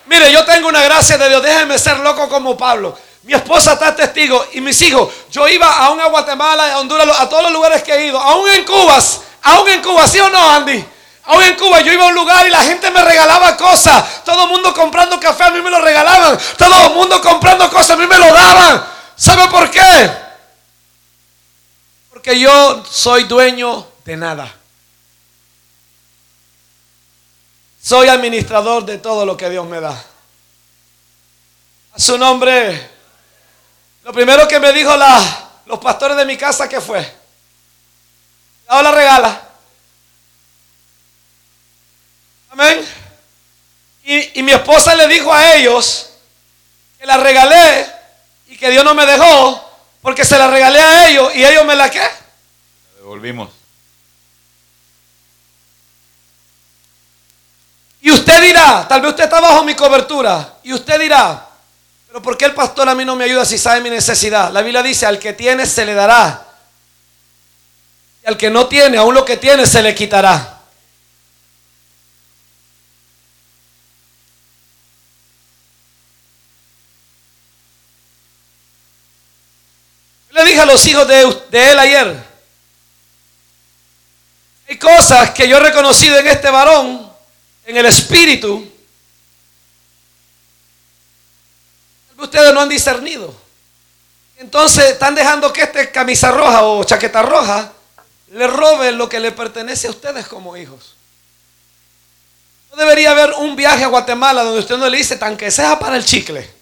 Mire, 0.06 0.32
yo 0.32 0.46
tengo 0.46 0.68
una 0.68 0.82
gracia 0.84 1.18
de 1.18 1.30
Dios. 1.30 1.42
Déjenme 1.42 1.80
ser 1.80 1.98
loco 1.98 2.30
como 2.30 2.56
Pablo. 2.56 2.98
Mi 3.26 3.34
esposa 3.34 3.74
está 3.74 3.96
testigo 3.96 4.46
y 4.54 4.62
mis 4.62 4.80
hijos. 4.84 5.12
Yo 5.32 5.48
iba 5.48 5.68
aún 5.68 6.00
a 6.00 6.06
Guatemala, 6.06 6.74
a 6.74 6.80
Honduras, 6.80 7.08
a 7.20 7.28
todos 7.28 7.44
los 7.44 7.54
lugares 7.54 7.82
que 7.82 7.92
he 7.92 8.08
ido. 8.08 8.20
Aún 8.20 8.48
en 8.52 8.64
Cuba, 8.64 9.00
aún 9.42 9.68
en 9.68 9.82
Cuba, 9.82 10.08
¿sí 10.08 10.20
o 10.20 10.30
no, 10.30 10.52
Andy? 10.52 10.86
Aún 11.24 11.42
en 11.42 11.56
Cuba 11.56 11.82
yo 11.82 11.92
iba 11.92 12.06
a 12.06 12.10
un 12.10 12.14
lugar 12.14 12.46
y 12.46 12.52
la 12.52 12.62
gente 12.62 12.92
me 12.92 13.04
regalaba 13.04 13.58
cosas. 13.58 14.24
Todo 14.24 14.44
el 14.44 14.50
mundo 14.50 14.72
comprando 14.76 15.20
café 15.20 15.46
a 15.46 15.50
mí 15.50 15.60
me 15.60 15.72
lo 15.72 15.82
regalaban. 15.82 16.38
Todo 16.56 16.86
el 16.86 16.94
mundo 16.94 17.20
comprando 17.20 17.68
cosas 17.72 17.92
a 17.92 17.96
mí 17.96 18.06
me 18.06 18.20
lo 18.20 18.32
daban. 18.32 18.86
¿Sabe 19.16 19.48
por 19.48 19.72
qué? 19.72 20.12
Porque 22.12 22.40
yo 22.40 22.84
soy 22.88 23.24
dueño 23.24 23.88
de 24.06 24.18
nada. 24.18 24.54
Soy 27.82 28.08
administrador 28.08 28.86
de 28.86 29.00
todo 29.00 29.26
lo 29.26 29.36
que 29.36 29.50
Dios 29.50 29.66
me 29.66 29.80
da. 29.80 30.06
A 31.92 32.00
su 32.00 32.20
nombre. 32.20 32.95
Lo 34.06 34.14
primero 34.14 34.48
que 34.48 34.60
me 34.60 34.72
dijo 34.72 34.96
la, 34.96 35.20
los 35.66 35.80
pastores 35.80 36.16
de 36.16 36.26
mi 36.26 36.38
casa, 36.38 36.70
¿qué 36.70 36.80
fue? 36.80 37.12
La 38.68 38.92
regala. 38.92 39.42
Amén. 42.52 42.88
Y, 44.04 44.40
y, 44.40 44.44
mi 44.44 44.52
esposa 44.52 44.94
le 44.94 45.08
dijo 45.08 45.34
a 45.34 45.56
ellos 45.56 46.12
que 47.00 47.06
la 47.08 47.18
regalé 47.18 47.92
y 48.46 48.56
que 48.56 48.70
Dios 48.70 48.86
no 48.86 48.94
me 48.94 49.08
dejó 49.08 49.72
porque 50.04 50.24
se 50.24 50.38
la 50.38 50.52
regalé 50.52 50.80
a 50.80 51.10
ellos 51.10 51.34
y 51.34 51.44
ellos 51.44 51.66
me 51.66 51.76
la 51.76 51.90
qué. 51.90 51.98
La 51.98 52.98
devolvimos. 52.98 53.50
Y 58.02 58.12
usted 58.12 58.40
dirá, 58.40 58.88
tal 58.88 59.02
vez 59.02 59.10
usted 59.10 59.24
está 59.24 59.42
bajo 59.42 59.64
mi 59.64 59.74
cobertura, 59.74 60.60
y 60.62 60.74
usted 60.74 61.00
dirá, 61.00 61.45
pero 62.16 62.24
¿por 62.24 62.38
qué 62.38 62.46
el 62.46 62.54
pastor 62.54 62.88
a 62.88 62.96
mí 62.96 63.04
no 63.04 63.18
me 63.18 63.26
ayuda 63.26 63.44
si 63.44 63.58
sabe 63.58 63.82
mi 63.82 63.90
necesidad? 63.90 64.50
La 64.54 64.62
Biblia 64.62 64.82
dice, 64.82 65.06
al 65.06 65.20
que 65.20 65.34
tiene 65.34 65.66
se 65.66 65.86
le 65.86 65.94
dará. 65.94 66.48
Y 68.24 68.28
al 68.28 68.38
que 68.38 68.50
no 68.50 68.68
tiene, 68.68 68.98
aún 68.98 69.14
lo 69.14 69.26
que 69.26 69.36
tiene 69.36 69.68
se 69.68 69.82
le 69.82 69.94
quitará. 69.94 70.62
Le 80.32 80.46
dije 80.46 80.62
a 80.62 80.66
los 80.66 80.86
hijos 80.88 81.06
de, 81.10 81.42
de 81.52 81.72
él 81.72 81.80
ayer, 81.80 82.24
hay 84.70 84.80
cosas 84.80 85.32
que 85.32 85.50
yo 85.50 85.58
he 85.58 85.60
reconocido 85.60 86.18
en 86.18 86.28
este 86.28 86.50
varón, 86.50 87.12
en 87.66 87.76
el 87.76 87.86
espíritu, 87.86 88.72
ustedes 92.26 92.54
no 92.54 92.62
han 92.62 92.70
discernido. 92.70 93.34
Entonces 94.38 94.92
están 94.92 95.16
dejando 95.16 95.52
que 95.54 95.64
este 95.64 95.92
camisa 95.92 96.32
roja 96.32 96.64
o 96.64 96.84
chaqueta 96.84 97.22
roja 97.22 97.72
le 98.32 98.48
robe 98.48 98.92
lo 98.92 99.08
que 99.08 99.20
le 99.20 99.32
pertenece 99.32 99.88
a 99.88 99.92
ustedes 99.92 100.28
como 100.28 100.58
hijos. 100.58 100.96
No 102.70 102.78
debería 102.78 103.12
haber 103.12 103.32
un 103.34 103.56
viaje 103.56 103.86
a 103.86 103.88
Guatemala 103.88 104.44
donde 104.44 104.60
usted 104.60 104.78
no 104.78 104.90
le 104.90 104.98
dice 104.98 105.16
tan 105.16 105.38
que 105.38 105.50
sea 105.50 105.80
para 105.80 105.96
el 105.96 106.06
chicle. 106.06 106.54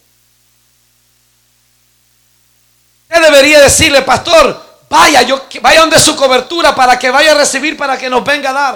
Usted 3.10 3.22
debería 3.22 3.60
decirle, 3.60 4.04
pastor, 4.04 4.64
vaya, 4.90 5.24
yo, 5.24 5.48
vaya 5.62 5.82
donde 5.82 6.00
su 6.00 6.16
cobertura 6.16 6.76
para 6.76 7.00
que 7.00 7.10
vaya 7.10 7.32
a 7.32 7.36
recibir, 7.36 7.76
para 7.76 7.98
que 7.98 8.10
nos 8.10 8.24
venga 8.24 8.52
a 8.52 8.54
dar. 8.54 8.76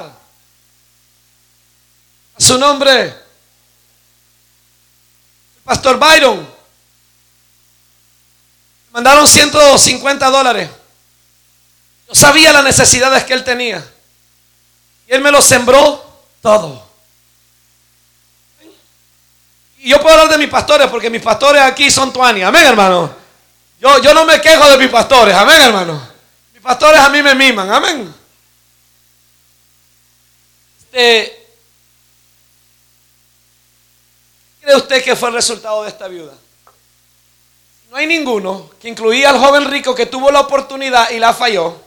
A 2.35 2.41
su 2.41 2.57
nombre. 2.57 3.15
Pastor 5.63 5.99
Byron. 5.99 6.56
Mandaron 8.97 9.27
150 9.27 10.27
dólares. 10.31 10.71
Yo 12.07 12.15
sabía 12.15 12.51
las 12.51 12.63
necesidades 12.63 13.25
que 13.25 13.33
él 13.33 13.43
tenía. 13.43 13.87
Y 15.07 15.13
él 15.13 15.21
me 15.21 15.29
lo 15.29 15.39
sembró 15.39 16.03
todo. 16.41 16.83
Y 19.77 19.89
yo 19.91 20.01
puedo 20.01 20.15
hablar 20.15 20.29
de 20.29 20.39
mis 20.39 20.49
pastores 20.49 20.87
porque 20.87 21.11
mis 21.11 21.21
pastores 21.21 21.61
aquí 21.61 21.91
son 21.91 22.11
tuani. 22.11 22.41
Amén, 22.41 22.65
hermano. 22.65 23.15
Yo, 23.79 24.01
yo 24.01 24.15
no 24.15 24.25
me 24.25 24.41
quejo 24.41 24.67
de 24.67 24.79
mis 24.79 24.89
pastores. 24.89 25.35
Amén, 25.35 25.61
hermano. 25.61 26.09
Mis 26.51 26.63
pastores 26.63 26.99
a 26.99 27.09
mí 27.09 27.21
me 27.21 27.35
miman. 27.35 27.71
Amén. 27.71 28.11
Este, 30.81 31.47
¿Qué 34.59 34.65
cree 34.65 34.75
usted 34.75 35.03
que 35.03 35.15
fue 35.15 35.29
el 35.29 35.35
resultado 35.35 35.83
de 35.83 35.89
esta 35.89 36.07
viuda? 36.07 36.33
No 37.97 38.01
hay 38.01 38.07
ninguno 38.09 38.69
que 38.79 38.89
incluía 38.89 39.31
al 39.31 39.39
joven 39.39 39.65
rico 39.71 39.95
que 39.95 40.05
tuvo 40.05 40.29
la 40.29 40.41
oportunidad 40.41 41.09
y 41.09 41.17
la 41.17 41.33
falló. 41.33 41.81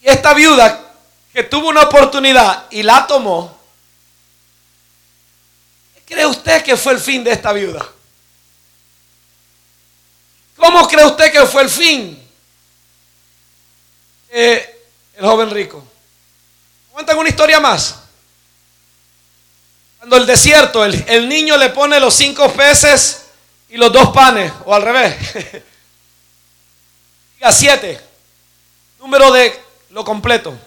Y 0.00 0.08
esta 0.08 0.32
viuda 0.32 0.94
que 1.30 1.42
tuvo 1.42 1.68
una 1.68 1.82
oportunidad 1.82 2.68
y 2.70 2.82
la 2.82 3.06
tomó, 3.06 3.54
¿qué 5.94 6.14
cree 6.14 6.24
usted 6.24 6.62
que 6.62 6.74
fue 6.74 6.94
el 6.94 7.00
fin 7.00 7.22
de 7.22 7.32
esta 7.32 7.52
viuda? 7.52 7.86
¿Cómo 10.56 10.88
cree 10.88 11.04
usted 11.04 11.30
que 11.30 11.44
fue 11.44 11.64
el 11.64 11.68
fin? 11.68 12.30
El 14.30 14.66
joven 15.20 15.50
rico. 15.50 15.84
Cuentan 16.92 17.18
una 17.18 17.28
historia 17.28 17.60
más. 17.60 17.96
Cuando 19.98 20.16
el 20.16 20.24
desierto, 20.24 20.82
el, 20.82 20.94
el 21.06 21.28
niño 21.28 21.58
le 21.58 21.68
pone 21.68 22.00
los 22.00 22.14
cinco 22.14 22.50
peces 22.54 23.26
y 23.70 23.76
los 23.76 23.92
dos 23.92 24.10
panes, 24.10 24.52
o 24.64 24.74
al 24.74 24.82
revés. 24.82 25.16
Diga 27.34 27.52
siete. 27.52 28.00
Número 28.98 29.30
de 29.30 29.58
lo 29.90 30.04
completo. 30.04 30.58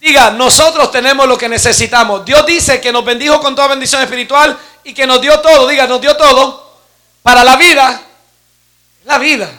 Diga, 0.00 0.30
nosotros 0.30 0.90
tenemos 0.90 1.26
lo 1.26 1.38
que 1.38 1.48
necesitamos. 1.48 2.24
Dios 2.24 2.44
dice 2.44 2.80
que 2.80 2.92
nos 2.92 3.04
bendijo 3.04 3.40
con 3.40 3.54
toda 3.54 3.68
bendición 3.68 4.02
espiritual 4.02 4.58
y 4.84 4.92
que 4.92 5.06
nos 5.06 5.20
dio 5.20 5.40
todo. 5.40 5.66
Diga, 5.66 5.86
nos 5.86 6.00
dio 6.00 6.16
todo 6.16 6.80
para 7.22 7.42
la 7.42 7.56
vida, 7.56 8.02
la 9.04 9.18
vida, 9.18 9.50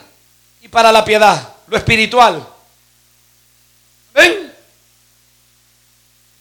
y 0.62 0.68
para 0.68 0.92
la 0.92 1.04
piedad, 1.04 1.56
lo 1.68 1.78
espiritual. 1.78 2.48
¿Ven? 4.14 4.54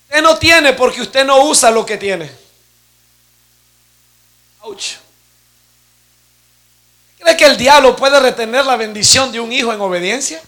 Usted 0.09 0.23
no 0.23 0.37
tiene 0.39 0.73
porque 0.75 1.01
usted 1.01 1.25
no 1.25 1.41
usa 1.45 1.71
lo 1.71 1.85
que 1.85 1.97
tiene. 1.97 2.31
Ouch. 4.61 5.06
¿Cree 7.27 7.37
que 7.37 7.45
el 7.47 7.57
diablo 7.57 7.97
puede 7.97 8.21
retener 8.21 8.65
la 8.65 8.77
bendición 8.77 9.33
de 9.33 9.41
un 9.41 9.51
hijo 9.51 9.73
en 9.73 9.81
obediencia? 9.81 10.41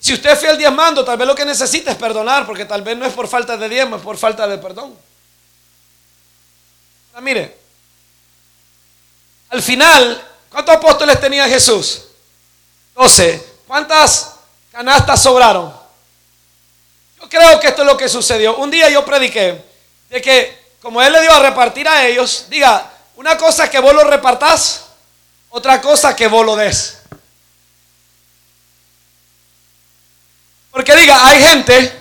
Si 0.00 0.14
usted 0.14 0.30
es 0.30 0.38
fiel 0.38 0.56
diezmando, 0.56 1.04
tal 1.04 1.18
vez 1.18 1.26
lo 1.26 1.34
que 1.34 1.44
necesita 1.44 1.90
es 1.90 1.98
perdonar, 1.98 2.46
porque 2.46 2.64
tal 2.64 2.80
vez 2.80 2.96
no 2.96 3.04
es 3.04 3.12
por 3.12 3.28
falta 3.28 3.58
de 3.58 3.68
diezmo, 3.68 3.96
es 3.96 4.02
por 4.02 4.16
falta 4.16 4.48
de 4.48 4.56
perdón. 4.56 4.96
Mire, 7.20 7.58
al 9.50 9.60
final, 9.60 10.26
¿cuántos 10.48 10.76
apóstoles 10.76 11.20
tenía 11.20 11.46
Jesús? 11.46 12.04
Doce. 12.94 13.58
¿Cuántas 13.66 14.32
canastas 14.72 15.22
sobraron? 15.22 15.75
Creo 17.28 17.60
que 17.60 17.68
esto 17.68 17.82
es 17.82 17.86
lo 17.86 17.96
que 17.96 18.08
sucedió. 18.08 18.56
Un 18.56 18.70
día 18.70 18.88
yo 18.88 19.04
prediqué 19.04 19.62
de 20.08 20.22
que 20.22 20.66
como 20.80 21.02
Él 21.02 21.12
le 21.12 21.20
dio 21.22 21.32
a 21.32 21.40
repartir 21.40 21.88
a 21.88 22.06
ellos, 22.06 22.46
diga, 22.48 22.90
una 23.16 23.36
cosa 23.36 23.68
que 23.68 23.80
vos 23.80 23.94
lo 23.94 24.04
repartás, 24.04 24.84
otra 25.50 25.80
cosa 25.80 26.14
que 26.14 26.28
vos 26.28 26.44
lo 26.44 26.54
des. 26.54 26.98
Porque 30.70 30.94
diga, 30.94 31.26
hay 31.26 31.42
gente 31.42 31.98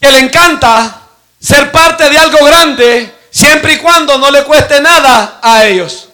que 0.00 0.12
le 0.12 0.18
encanta 0.18 1.00
ser 1.40 1.72
parte 1.72 2.08
de 2.10 2.18
algo 2.18 2.44
grande 2.44 3.14
siempre 3.30 3.72
y 3.72 3.78
cuando 3.78 4.18
no 4.18 4.30
le 4.30 4.44
cueste 4.44 4.80
nada 4.80 5.40
a 5.42 5.64
ellos. 5.64 6.08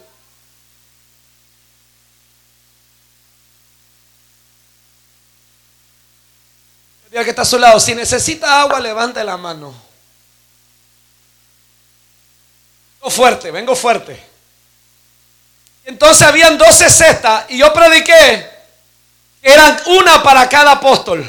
Que 7.25 7.31
está 7.31 7.43
a 7.43 7.47
su 7.47 7.59
lado, 7.59 7.79
si 7.79 7.95
necesita 7.95 8.63
agua, 8.63 8.81
levante 8.81 9.23
la 9.23 9.37
mano. 9.37 9.75
Vengo 13.01 13.11
fuerte, 13.11 13.51
vengo 13.51 13.77
fuerte. 13.77 14.27
Entonces 15.85 16.23
habían 16.23 16.57
12 16.57 16.91
cestas 16.91 17.45
y 17.49 17.59
yo 17.59 17.73
prediqué 17.73 18.49
eran 19.43 19.81
una 19.87 20.23
para 20.23 20.49
cada 20.49 20.73
apóstol. 20.73 21.29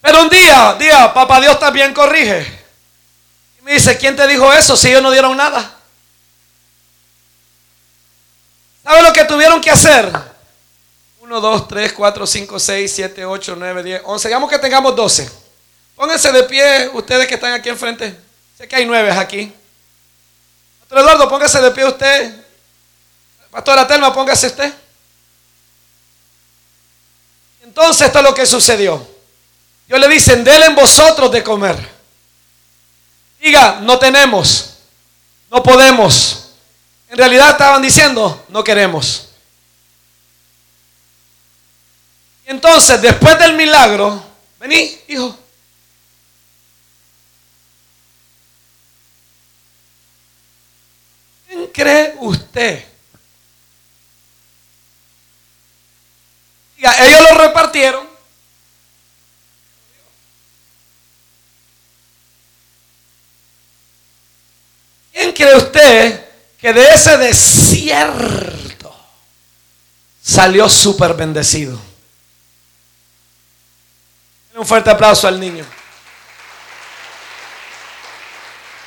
Pero 0.00 0.22
un 0.22 0.28
día, 0.28 0.76
día, 0.78 1.12
papá 1.12 1.40
Dios 1.40 1.58
también 1.58 1.92
corrige. 1.94 2.46
Y 3.58 3.62
me 3.62 3.72
dice, 3.72 3.96
¿quién 3.96 4.14
te 4.14 4.26
dijo 4.26 4.52
eso 4.52 4.76
si 4.76 4.88
ellos 4.88 5.02
no 5.02 5.10
dieron 5.10 5.36
nada? 5.36 5.72
¿Sabe 8.84 9.02
lo 9.02 9.12
que 9.12 9.24
tuvieron 9.24 9.60
que 9.60 9.70
hacer? 9.70 10.35
1, 11.26 11.40
2, 11.40 11.66
3, 11.66 11.92
4, 11.92 12.24
5, 12.24 12.60
6, 12.60 12.92
7, 12.92 13.24
8, 13.24 13.56
9, 13.58 13.82
10, 13.82 14.02
11. 14.04 14.28
Digamos 14.28 14.48
que 14.48 14.60
tengamos 14.60 14.94
12. 14.94 15.28
Pónganse 15.96 16.30
de 16.30 16.44
pie 16.44 16.88
ustedes 16.92 17.26
que 17.26 17.34
están 17.34 17.52
aquí 17.52 17.68
enfrente. 17.68 18.16
Sé 18.56 18.68
que 18.68 18.76
hay 18.76 18.86
9 18.86 19.10
aquí. 19.10 19.52
Pastor 20.80 20.98
Eduardo, 21.00 21.28
póngase 21.28 21.60
de 21.60 21.70
pie 21.72 21.84
usted. 21.84 22.32
Pastora 23.50 23.88
Telma, 23.88 24.14
póngase 24.14 24.46
usted. 24.46 24.72
Entonces 27.64 28.06
esto 28.06 28.18
es 28.20 28.24
lo 28.24 28.32
que 28.32 28.46
sucedió. 28.46 29.04
Dios 29.88 29.98
le 29.98 30.08
dicen, 30.08 30.44
denle 30.44 30.68
vosotros 30.68 31.32
de 31.32 31.42
comer. 31.42 31.76
Diga, 33.40 33.80
no 33.82 33.98
tenemos, 33.98 34.76
no 35.50 35.60
podemos. 35.60 36.50
En 37.08 37.18
realidad 37.18 37.50
estaban 37.50 37.82
diciendo, 37.82 38.44
no 38.48 38.62
queremos. 38.62 39.25
Entonces, 42.46 43.02
después 43.02 43.36
del 43.40 43.54
milagro, 43.54 44.22
vení, 44.60 44.96
hijo. 45.08 45.36
¿Quién 51.48 51.66
cree 51.72 52.14
usted? 52.20 52.84
Diga, 56.76 57.04
ellos 57.04 57.20
lo 57.20 57.38
repartieron. 57.38 58.06
¿Quién 65.12 65.32
cree 65.32 65.56
usted 65.56 66.28
que 66.58 66.72
de 66.72 66.90
ese 66.90 67.16
desierto 67.16 68.94
salió 70.22 70.68
súper 70.68 71.14
bendecido? 71.14 71.95
Un 74.56 74.66
fuerte 74.66 74.88
aplauso 74.88 75.28
al 75.28 75.38
niño. 75.38 75.66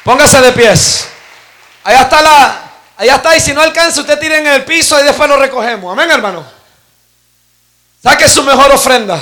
Póngase 0.04 0.42
de 0.42 0.52
pies. 0.52 1.08
Allá 1.84 2.02
está 2.02 2.22
la, 2.24 2.72
allá 2.98 3.16
está 3.16 3.38
y 3.38 3.40
si 3.40 3.54
no 3.54 3.62
alcanza 3.62 4.02
usted 4.02 4.20
tire 4.20 4.40
en 4.40 4.48
el 4.48 4.66
piso 4.66 5.00
y 5.00 5.04
después 5.04 5.30
lo 5.30 5.38
recogemos. 5.38 5.94
Amén, 5.94 6.10
hermano. 6.10 6.44
Saque 8.02 8.28
su 8.28 8.42
mejor 8.44 8.72
ofrenda. 8.72 9.22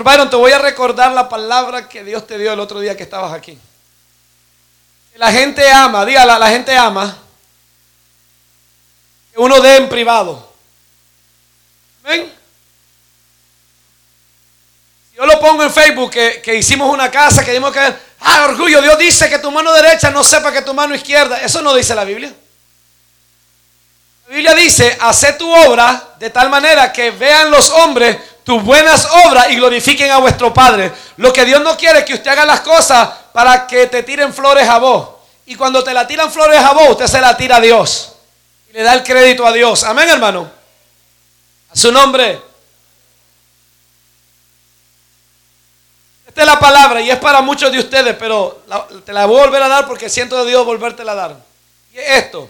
Byron, 0.00 0.30
te 0.30 0.36
voy 0.36 0.52
a 0.52 0.58
recordar 0.58 1.12
la 1.12 1.28
palabra 1.28 1.88
que 1.88 2.02
Dios 2.02 2.26
te 2.26 2.38
dio 2.38 2.52
el 2.52 2.60
otro 2.60 2.80
día 2.80 2.96
que 2.96 3.02
estabas 3.02 3.32
aquí. 3.32 3.58
La 5.16 5.30
gente 5.30 5.70
ama, 5.70 6.04
dígala, 6.06 6.38
la 6.38 6.48
gente 6.48 6.76
ama 6.76 7.27
uno 9.38 9.60
dé 9.60 9.76
en 9.76 9.88
privado. 9.88 10.52
¿Ven? 12.02 12.32
Yo 15.14 15.26
lo 15.26 15.40
pongo 15.40 15.64
en 15.64 15.72
Facebook 15.72 16.10
que, 16.10 16.40
que 16.42 16.54
hicimos 16.54 16.92
una 16.92 17.10
casa, 17.10 17.44
que 17.44 17.52
dimos 17.52 17.72
que... 17.72 17.80
Ah, 18.20 18.46
orgullo, 18.48 18.80
Dios 18.82 18.98
dice 18.98 19.28
que 19.28 19.38
tu 19.38 19.50
mano 19.50 19.72
derecha 19.72 20.10
no 20.10 20.22
sepa 20.22 20.52
que 20.52 20.62
tu 20.62 20.74
mano 20.74 20.94
izquierda. 20.94 21.40
Eso 21.40 21.62
no 21.62 21.74
dice 21.74 21.94
la 21.94 22.04
Biblia. 22.04 22.32
La 24.28 24.34
Biblia 24.34 24.54
dice, 24.54 24.96
hace 25.00 25.32
tu 25.34 25.50
obra 25.50 26.14
de 26.18 26.30
tal 26.30 26.50
manera 26.50 26.92
que 26.92 27.10
vean 27.10 27.50
los 27.50 27.70
hombres 27.70 28.16
tus 28.48 28.62
buenas 28.62 29.06
obras 29.26 29.50
y 29.50 29.56
glorifiquen 29.56 30.10
a 30.10 30.16
vuestro 30.18 30.54
Padre. 30.54 30.90
Lo 31.18 31.34
que 31.34 31.44
Dios 31.44 31.60
no 31.60 31.76
quiere 31.76 31.98
es 31.98 32.04
que 32.06 32.14
usted 32.14 32.30
haga 32.30 32.46
las 32.46 32.60
cosas 32.60 33.10
para 33.30 33.66
que 33.66 33.88
te 33.88 34.02
tiren 34.02 34.32
flores 34.32 34.66
a 34.66 34.78
vos. 34.78 35.06
Y 35.44 35.54
cuando 35.54 35.84
te 35.84 35.92
la 35.92 36.06
tiran 36.06 36.32
flores 36.32 36.58
a 36.58 36.72
vos, 36.72 36.88
usted 36.92 37.06
se 37.06 37.20
la 37.20 37.36
tira 37.36 37.56
a 37.56 37.60
Dios. 37.60 38.14
Y 38.70 38.72
le 38.72 38.82
da 38.82 38.94
el 38.94 39.02
crédito 39.02 39.46
a 39.46 39.52
Dios. 39.52 39.84
Amén, 39.84 40.08
hermano. 40.08 40.50
A 41.70 41.76
su 41.76 41.90
nombre. 41.92 42.40
Esta 46.26 46.42
es 46.42 46.46
la 46.46 46.60
palabra 46.60 47.00
y 47.00 47.10
es 47.10 47.18
para 47.18 47.40
muchos 47.40 47.72
de 47.72 47.78
ustedes, 47.78 48.14
pero 48.16 48.62
te 49.04 49.12
la 49.12 49.26
voy 49.26 49.40
a 49.40 49.44
volver 49.46 49.62
a 49.62 49.68
dar 49.68 49.86
porque 49.86 50.08
siento 50.08 50.44
de 50.44 50.50
Dios 50.50 50.64
volvértela 50.64 51.12
a 51.12 51.14
dar. 51.16 51.36
Y 51.92 51.98
es 51.98 52.24
esto. 52.24 52.48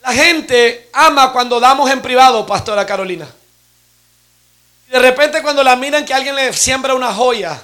La 0.00 0.12
gente 0.12 0.88
ama 0.92 1.32
cuando 1.32 1.60
damos 1.60 1.90
en 1.90 2.00
privado, 2.00 2.46
pastora 2.46 2.86
Carolina. 2.86 3.28
Y 4.88 4.90
de 4.90 4.98
repente 4.98 5.42
cuando 5.42 5.62
la 5.62 5.76
miran 5.76 6.04
que 6.04 6.14
alguien 6.14 6.34
le 6.34 6.52
siembra 6.52 6.94
una 6.94 7.12
joya, 7.12 7.62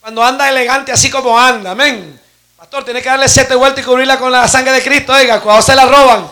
cuando 0.00 0.22
anda 0.22 0.48
elegante 0.48 0.92
así 0.92 1.10
como 1.10 1.38
anda, 1.38 1.70
amén. 1.70 2.20
Pastor, 2.56 2.84
tiene 2.84 3.00
que 3.00 3.08
darle 3.08 3.28
siete 3.28 3.54
vueltas 3.54 3.82
y 3.82 3.86
cubrirla 3.86 4.18
con 4.18 4.30
la 4.30 4.46
sangre 4.46 4.72
de 4.72 4.82
Cristo, 4.82 5.12
oiga, 5.12 5.40
cuando 5.40 5.62
se 5.62 5.74
la 5.74 5.86
roban. 5.86 6.30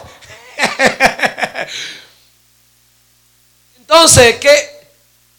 Entonces, 3.79 4.37
¿qué? 4.37 4.77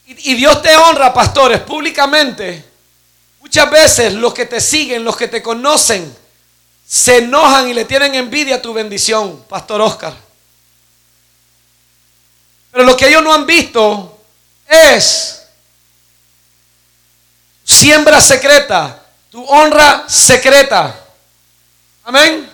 Y 0.06 0.36
Dios 0.36 0.62
te 0.62 0.76
honra, 0.76 1.14
pastores, 1.14 1.60
públicamente. 1.62 2.64
Muchas 3.42 3.70
veces 3.70 4.14
los 4.14 4.34
que 4.34 4.46
te 4.46 4.62
siguen, 4.62 5.04
los 5.04 5.18
que 5.18 5.28
te 5.28 5.42
conocen, 5.42 6.16
se 6.88 7.18
enojan 7.18 7.70
y 7.70 7.74
le 7.74 7.86
tienen 7.86 8.16
envidia 8.16 8.56
a 8.56 8.62
tu 8.62 8.74
bendición, 8.74 9.44
Pastor 9.50 9.82
Oscar. 9.82 10.14
Pero 12.72 12.86
lo 12.86 12.96
que 12.96 13.08
ellos 13.08 13.24
no 13.24 13.34
han 13.34 13.46
visto 13.46 14.20
es 14.68 15.44
siembra 17.64 18.22
secreta, 18.22 19.04
tu 19.30 19.44
honra 19.44 20.06
secreta. 20.08 20.98
Amén. 22.06 22.50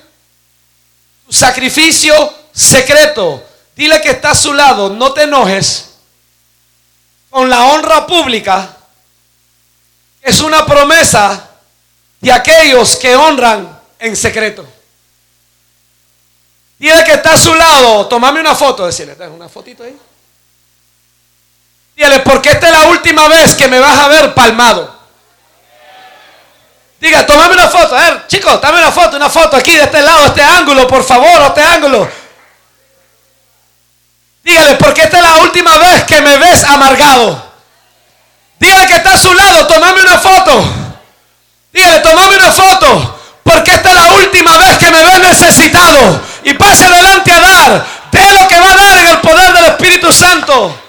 Tu 1.28 1.34
sacrificio 1.34 2.42
secreto. 2.53 3.43
Dile 3.75 3.99
que 4.01 4.11
está 4.11 4.31
a 4.31 4.35
su 4.35 4.53
lado, 4.53 4.89
no 4.89 5.13
te 5.13 5.23
enojes. 5.23 5.89
Con 7.29 7.49
la 7.49 7.63
honra 7.65 8.05
pública 8.05 8.77
es 10.21 10.39
una 10.41 10.65
promesa 10.65 11.49
de 12.19 12.31
aquellos 12.31 12.95
que 12.95 13.15
honran 13.15 13.79
en 13.99 14.15
secreto. 14.15 14.65
Dile 16.77 17.03
que 17.03 17.13
está 17.13 17.33
a 17.33 17.37
su 17.37 17.53
lado, 17.55 18.07
tomame 18.07 18.39
una 18.39 18.55
foto, 18.55 18.85
decirle, 18.85 19.15
una 19.29 19.49
fotito 19.49 19.83
ahí. 19.83 19.97
Dile, 21.95 22.19
porque 22.19 22.49
esta 22.49 22.67
es 22.67 22.73
la 22.73 22.87
última 22.87 23.27
vez 23.27 23.55
que 23.55 23.67
me 23.67 23.79
vas 23.79 23.97
a 23.97 24.07
ver 24.07 24.33
palmado. 24.33 24.93
Diga, 26.99 27.25
tomame 27.25 27.53
una 27.53 27.67
foto. 27.67 27.95
A 27.97 28.01
ver, 28.01 28.27
chicos, 28.27 28.61
dame 28.61 28.79
una 28.79 28.91
foto, 28.91 29.17
una 29.17 29.29
foto 29.29 29.57
aquí 29.57 29.75
de 29.75 29.83
este 29.83 30.01
lado, 30.01 30.27
este 30.27 30.41
ángulo, 30.41 30.87
por 30.87 31.03
favor, 31.03 31.41
este 31.47 31.61
ángulo. 31.61 32.22
Dígale, 34.43 34.75
porque 34.75 35.01
esta 35.01 35.17
es 35.17 35.23
la 35.23 35.36
última 35.38 35.77
vez 35.77 36.03
que 36.03 36.21
me 36.21 36.38
ves 36.38 36.63
amargado. 36.65 37.53
Dígale 38.60 38.88
que 38.88 38.95
está 38.95 39.13
a 39.13 39.17
su 39.17 39.34
lado, 39.34 39.67
tomame 39.67 40.01
una 40.01 40.17
foto. 40.17 40.63
Dígale, 41.71 41.99
tomame 41.99 42.36
una 42.36 42.51
foto 42.51 43.19
porque 43.43 43.71
esta 43.71 43.89
es 43.89 43.95
la 43.95 44.13
última 44.13 44.58
vez 44.58 44.77
que 44.77 44.89
me 44.89 45.03
ves 45.03 45.19
necesitado. 45.19 46.21
Y 46.43 46.53
pase 46.53 46.86
adelante 46.86 47.32
a 47.32 47.39
dar. 47.39 47.86
De 48.12 48.34
lo 48.34 48.47
que 48.47 48.60
va 48.60 48.71
a 48.71 48.75
dar 48.75 48.97
en 48.99 49.08
el 49.08 49.17
poder 49.19 49.53
del 49.53 49.65
Espíritu 49.65 50.12
Santo. 50.12 50.83